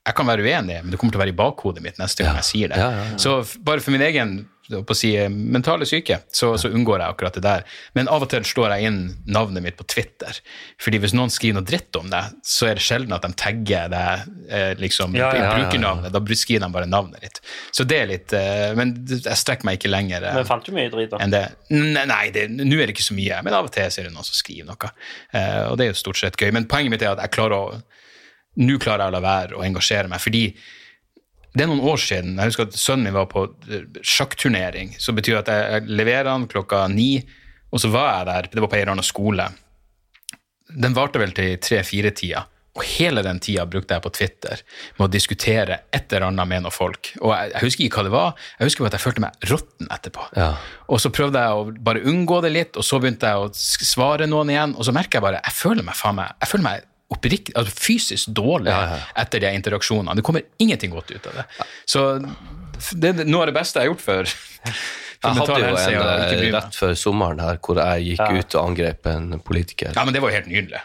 [0.04, 2.36] jeg kan være uenig, men det kommer til å være i bakhodet mitt neste gang
[2.36, 2.78] jeg sier det.
[2.78, 3.18] Ja, ja, ja.
[3.18, 4.50] Så bare for min egen
[4.82, 7.66] på å si, mentale syke, så, så unngår jeg akkurat det der.
[7.98, 9.00] Men av og til slår jeg inn
[9.30, 10.40] navnet mitt på Twitter.
[10.82, 13.92] Fordi hvis noen skriver noe dritt om deg, så er det sjelden at de tagger
[13.94, 16.14] deg eh, liksom, Ja, ja, ja, brukernavnet.
[16.16, 17.42] Da skriver de bare navnet ditt.
[17.76, 20.26] Så det er litt eh, Men jeg strekker meg ikke lenger.
[20.26, 21.22] eh, Men fant du mye drit, da?
[21.24, 21.44] enn det.
[21.74, 24.16] Nei, nei nå er det ikke så mye, men av og til så er det
[24.16, 24.94] noen som skriver noe.
[25.34, 26.52] Eh, og det er jo stort sett gøy.
[26.56, 27.82] Men poenget mitt er at jeg klarer å
[28.54, 30.44] Nå klarer jeg å la være å engasjere meg, fordi
[31.54, 32.36] det er noen år siden.
[32.40, 34.96] Jeg husker at sønnen min var på eh, sjakkturnering.
[35.00, 37.12] Så betyr det at jeg- leverer han klokka ni,
[37.74, 38.50] og så var jeg der.
[38.54, 39.46] Det var på en eller annen skole.
[40.74, 42.46] Den varte vel til tre-fire-tida.
[42.74, 44.62] Og hele den tida brukte jeg på Twitter
[44.98, 47.12] med å diskutere et eller annet med noen folk.
[47.22, 49.46] Og jeg, jeg husker ikke hva det var, jeg husker bare at jeg følte meg
[49.52, 50.26] råtten etterpå.
[50.90, 53.52] Og så prøvde jeg å bare unngå det litt, og så begynte jeg å
[53.94, 56.66] svare noen igjen, og så merker jeg bare jeg føler meg faen meg, jeg føler
[56.72, 58.74] meg oppriktig, altså fysisk dårlig
[59.24, 60.16] etter de interaksjonene.
[60.20, 61.46] Det kommer ingenting godt ut av det.
[61.90, 62.06] Så
[62.98, 64.74] det er noe av det beste jeg har gjort for, for
[65.24, 68.40] Jeg hadde jo en eh, rett før sommeren her hvor jeg gikk Ja.
[68.42, 69.94] ut og angrep en politiker.
[69.96, 70.82] Ja, men det var jo helt nydelig.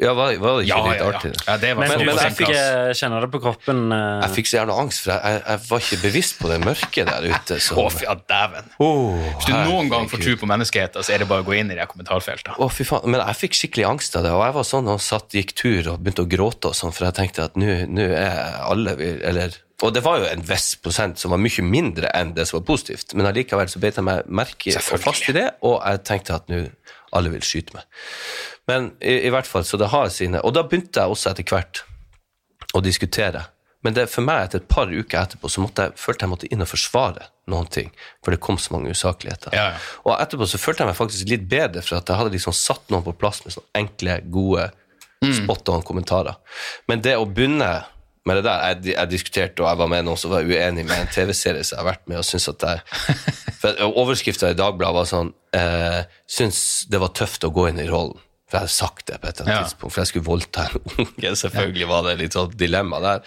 [0.00, 1.30] Ja, var, var det ikke Ja, litt ja, artig?
[1.46, 3.82] Ja, det var Men, men, du på fikk eh, kjenne det på kroppen.
[3.92, 4.22] Uh...
[4.24, 7.10] Jeg fikk så jævla angst, for jeg, jeg, jeg var ikke bevisst på det mørket
[7.10, 7.58] der ute.
[7.60, 7.76] Så.
[7.76, 8.70] Å, fy dæven.
[8.78, 11.74] Hvis du noen gang får tro på menneskeheten, så er det bare å gå inn
[11.74, 12.56] i de kommentarfeltene.
[12.56, 13.04] Å, fy faen.
[13.12, 15.92] Men jeg fikk skikkelig angst av det, og jeg var sånn og satt, gikk tur
[15.92, 19.92] og begynte å gråte og sånn, for jeg tenkte at nå er alle Eller Og
[19.94, 23.12] det var jo en viss prosent som var mye mindre enn det som var positivt,
[23.18, 26.64] men allikevel så beit jeg meg merke fast i det, og jeg tenkte at nå
[27.12, 27.84] alle vil skyte meg.
[28.72, 31.48] Men i, i hvert fall, så det har sine Og da begynte jeg også etter
[31.52, 31.84] hvert
[32.72, 33.44] å diskutere.
[33.82, 36.62] Men det, for meg, etter et par uker etterpå, så jeg, følte jeg måtte inn
[36.62, 37.90] og forsvare noen ting.
[38.22, 39.54] For det kom så mange usakligheter.
[39.58, 39.80] Ja, ja.
[40.06, 42.94] Og etterpå så følte jeg meg faktisk litt bedre, for at jeg hadde liksom satt
[42.94, 44.68] noen på plass med sånne enkle, gode,
[45.22, 46.38] spot on kommentarer.
[46.90, 47.74] Men det å begynne
[48.22, 50.94] med det der Jeg, jeg diskuterte, og jeg var med noen som var uenig med
[50.94, 53.16] en TV-serie som jeg har vært med, og syns at jeg
[53.62, 56.60] for Overskrifta i Dagbladet var sånn eh, Syns
[56.90, 58.20] det var tøft å gå inn i rollen.
[58.52, 59.64] For jeg hadde sagt det på et eller annet Ja.
[59.64, 61.30] tidspunkt, for jeg skulle voldta en unge.
[61.40, 63.22] Selvfølgelig var det litt sånn dilemma der.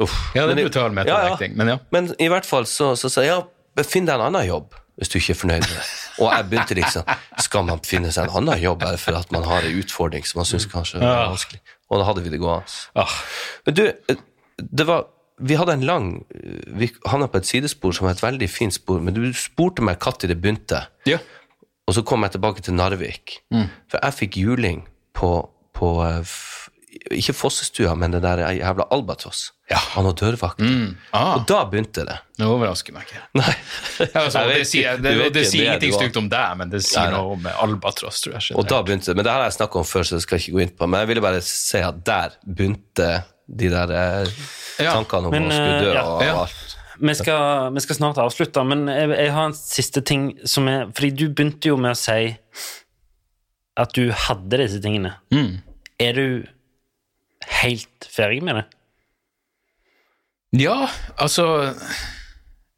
[0.00, 0.14] Uff.
[0.32, 1.78] Ja, det er brutal metavekting, men ja.
[1.92, 5.12] Men i hvert fall så så sa jeg ja, finn deg en annen jobb hvis
[5.12, 5.82] du ikke er fornøyd med det.
[6.18, 7.04] Og jeg begynte liksom
[7.44, 10.40] Skal man finne seg en annen jobb bare for at man har en utfordring som
[10.40, 11.60] man syns kanskje er vanskelig?
[11.92, 12.80] Og da hadde vi det gående.
[12.98, 13.12] Ah.
[13.68, 13.84] Men du,
[14.58, 15.04] det var
[15.38, 16.06] vi hadde en lang
[16.74, 20.00] Vi havna på et sidespor som var et veldig fint spor, men du spurte meg
[20.02, 20.80] når det begynte.
[21.06, 21.20] Ja.
[21.88, 23.38] Og så kom jeg tilbake til Narvik.
[23.54, 23.66] Mm.
[23.88, 24.82] For jeg fikk juling
[25.16, 25.30] på,
[25.74, 26.68] på eh, f-
[27.16, 29.46] Ikke Fossestua, men det der jævla Albatross.
[29.94, 30.94] Han og dørvakten.
[31.12, 31.34] Ah.
[31.38, 32.14] Og da begynte det.
[32.40, 33.20] Det overrasker meg ikke.
[33.40, 33.54] Nei.
[34.16, 37.18] Altså, det sier, det, det, det sier ingenting stygt om deg, men det sier Nei,
[37.18, 38.56] noe om albatross, tror jeg.
[38.56, 39.16] Og da begynte det.
[39.20, 40.72] Men det her har jeg snakka om før, så det skal jeg ikke gå inn
[40.80, 40.88] på.
[40.88, 43.10] Men jeg ville bare si at der begynte
[43.48, 44.32] de der eh,
[44.80, 46.04] tankene om Men, å skulle dø eh, ja.
[46.08, 46.34] og Ja.
[46.46, 46.74] alt.
[46.98, 50.88] Vi skal, vi skal snart avslutte, men jeg, jeg har en siste ting som er
[50.90, 52.32] Fordi du begynte jo med å si
[53.78, 55.12] at du hadde disse tingene.
[55.30, 55.60] Mm.
[56.02, 56.24] Er du
[57.60, 58.64] helt ferdig med det?
[60.64, 60.88] Ja,
[61.20, 61.44] altså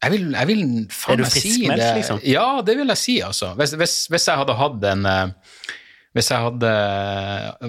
[0.03, 0.63] Jeg vil, jeg vil
[0.93, 1.77] faen du meg si det.
[1.97, 2.19] liksom?
[2.27, 3.53] Ja, det vil jeg si, altså.
[3.57, 5.33] Hvis, hvis, hvis jeg hadde hatt en eh,
[6.11, 6.69] hvis jeg hadde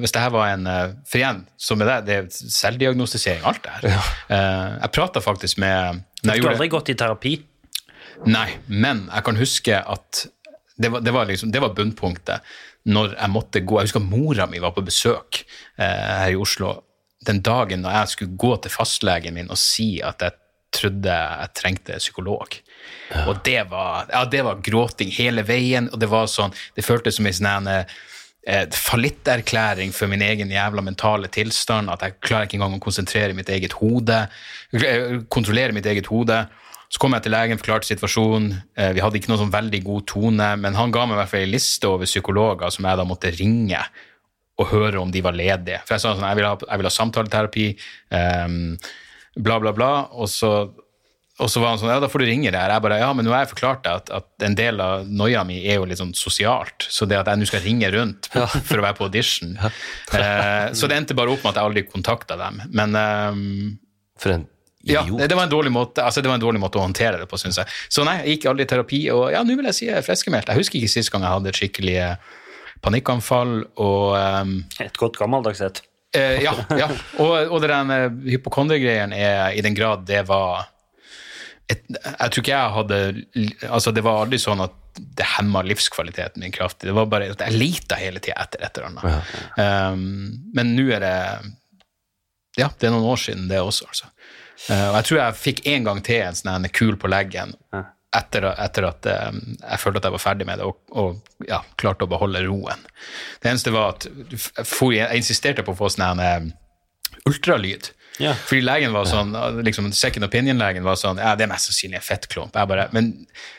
[0.02, 3.62] Hvis det her var en eh, For igjen, så med deg, det er selvdiagnostisering, alt
[3.62, 3.86] det her.
[3.92, 4.02] Ja.
[4.82, 7.36] Jeg prata faktisk med Du har aldri gått i terapi?
[8.26, 10.26] Nei, men jeg kan huske at
[10.82, 12.54] det var, det var, liksom, det var bunnpunktet
[12.90, 13.78] når jeg måtte gå.
[13.78, 15.42] Jeg husker mora mi var på besøk
[15.78, 16.80] eh, her i Oslo
[17.26, 20.38] den dagen når jeg skulle gå til fastlegen min og si at jeg
[20.72, 22.56] trodde jeg trengte psykolog.
[23.28, 27.18] Og det var, ja, det var gråting hele veien, og det var sånn Det føltes
[27.18, 27.98] som en sånn eh,
[28.46, 33.48] fallitterklæring for min egen jævla mentale tilstand, at jeg klarer ikke engang å konsentrere mitt
[33.48, 34.28] eget hode,
[34.74, 36.48] eh, kontrollere mitt eget hode.
[36.90, 38.62] Så kom jeg til legen, forklarte situasjonen.
[38.76, 41.30] Eh, Vi hadde ikke noen sånn veldig god tone, men han ga meg i hvert
[41.30, 43.78] fall en liste over psykologer som jeg da måtte ringe
[44.58, 45.80] og høre om de var ledige.
[45.86, 47.66] For jeg sa sånn, jeg vil ha, jeg vil ha samtaleterapi,
[48.12, 48.78] um,
[49.38, 50.08] bla, bla, bla.
[50.12, 50.72] Og så,
[51.42, 52.70] og så var han sånn, ja, da får du ringe der.
[52.70, 55.42] Jeg bare, ja, men nå har jeg forklart deg at, at en del av noia
[55.48, 58.30] mi er jo litt sånn sosialt, så det at jeg nå skal ringe rundt
[58.68, 59.56] for å være på audition.
[59.58, 62.62] Eh, så det endte bare opp med at jeg aldri kontakta dem.
[62.70, 63.44] Men um,
[64.22, 64.46] For en
[64.82, 65.06] idiot.
[65.08, 67.20] ja, det det var en dårlig måte altså det var en dårlig måte å håndtere
[67.20, 67.70] det på, syns jeg.
[67.92, 70.06] Så nei, jeg gikk aldri i terapi, og ja, nå vil jeg si jeg er
[70.06, 70.50] friskmeldt.
[70.50, 72.34] Jeg husker ikke sist gang jeg hadde et skikkelig eh,
[72.82, 75.82] panikkanfall, og um, Et godt gammeldags et.
[76.18, 76.90] eh, ja, ja.
[77.22, 80.66] Og, og det den uh, hypokondregreien er i den grad det var
[81.70, 82.98] et, Jeg tror ikke jeg hadde
[83.68, 86.90] Altså, det var aldri sånn at det hemma livskvaliteten min kraftig.
[86.90, 89.30] Det var bare at jeg leita hele tida etter et eller annet.
[89.56, 90.02] Um,
[90.52, 91.16] men nå er det
[92.60, 94.10] Ja, det er noen år siden det også, altså.
[94.68, 97.56] Uh, og jeg tror jeg fikk en gang til en sånn kul på leggen
[98.12, 101.62] etter, etter at um, jeg følte at jeg var ferdig med det, og, og ja,
[101.80, 102.84] klarte å beholde roen.
[103.40, 106.50] Det eneste var at jeg, for, jeg insisterte på å få sånn eh,
[107.28, 107.88] ultralyd.
[108.20, 108.34] Ja.
[108.36, 109.32] Fordi legen var sånn,
[109.64, 112.56] liksom second opinion-legen var sånn, ja, det er mest sannsynlig en fettklump.
[112.58, 113.12] Jeg bare, men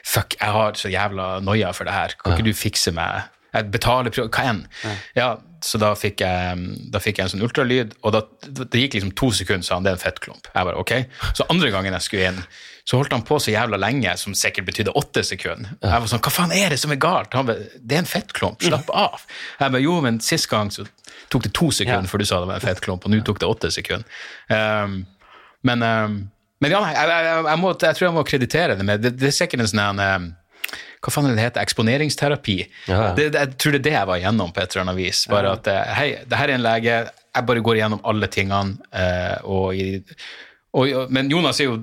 [0.05, 2.17] fuck, jeg har så jævla noia for det her.
[2.21, 3.31] Kan ikke du fikse meg?
[3.53, 4.63] Jeg betaler, hva enn?
[5.17, 8.97] Ja, så da fikk jeg, da fikk jeg en sånn ultralyd, og da, det gikk
[8.97, 10.49] liksom to sekunder, sa han, det er en fettklump.
[10.49, 10.93] Jeg bare, ok.
[11.37, 12.41] Så andre gangen jeg skulle inn,
[12.83, 15.77] så holdt han på så jævla lenge, som sikkert betydde åtte sekunder.
[15.79, 17.37] Jeg var sånn, hva faen er det som er galt?
[17.37, 19.23] Han bare, det er en fettklump, slapp av.
[19.61, 20.87] Jeg bare, jo, men sist gang så
[21.33, 23.41] tok det to sekunder før du sa det var en fet klump, og nå tok
[23.41, 24.21] det åtte sekunder.
[24.49, 25.01] Um,
[25.67, 26.15] men, um,
[26.63, 29.29] men ja, jeg, jeg, jeg, må, jeg, tror jeg må kreditere det med Det, det
[29.29, 30.31] er sikkert en sånn um,
[31.03, 32.55] hva faen er det heter, eksponeringsterapi.
[32.87, 33.09] Ja.
[33.17, 35.25] Det, det, jeg tror det er det jeg var igjennom på et eller annet vis.
[35.31, 35.57] Bare ja.
[35.59, 38.77] at eh, hei, det her er en lege, jeg bare går igjennom alle tingene.
[38.95, 39.89] Uh, og i
[40.73, 41.75] og, men Jonas er jo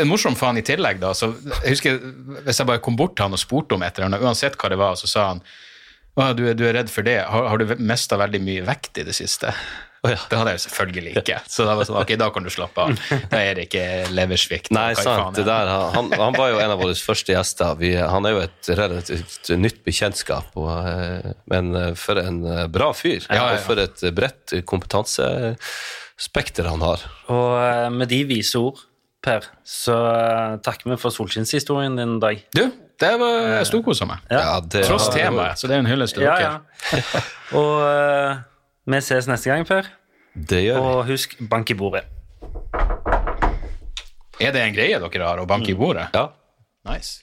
[0.00, 1.02] en morsom faen i tillegg.
[1.02, 1.34] da, så
[1.66, 1.98] jeg husker
[2.46, 4.70] Hvis jeg bare kom bort til han og spurte om et eller annet, uansett hva
[4.72, 5.42] det var, så sa han
[6.18, 7.20] å, du, du er redd for det.
[7.30, 9.54] Har, har du mista veldig mye vekt i det siste?
[10.06, 10.18] Oh, ja.
[10.30, 11.36] Det hadde jeg jo selvfølgelig ikke.
[11.50, 13.00] Så da var det sånn, ok, da kan du slappe av.
[13.32, 14.70] Da er det ikke leversvikt.
[14.74, 15.34] Nei, sant.
[15.34, 17.74] Det der, han, han, var jo en av våre første gjester.
[17.80, 20.54] Vi, han er jo et relativt nytt bekjentskap.
[20.54, 23.26] Og, eh, men eh, for en eh, bra fyr.
[23.26, 25.56] Ja, ja, og for et bredt kompetanse
[26.18, 27.02] spekter han har.
[27.34, 28.84] Og med de vise ord,
[29.18, 29.96] Per, så
[30.62, 32.44] takker vi for solskinnshistorien din i dag.
[32.54, 32.68] Du,
[32.98, 34.24] det var jeg storkosa meg.
[34.30, 34.40] Ja.
[34.42, 36.40] Ja, Tross temaet, så det er en hyllest til dere.
[36.42, 37.22] Ja,
[37.58, 38.40] og uh,
[38.90, 39.86] vi ses neste gang, Per.
[40.34, 40.90] Det gjør vi.
[40.90, 42.04] Og husk, bank i bordet.
[44.38, 46.08] Er det en greie dere har, å banke i bordet?
[46.14, 46.28] Ja.
[46.88, 47.22] Nice.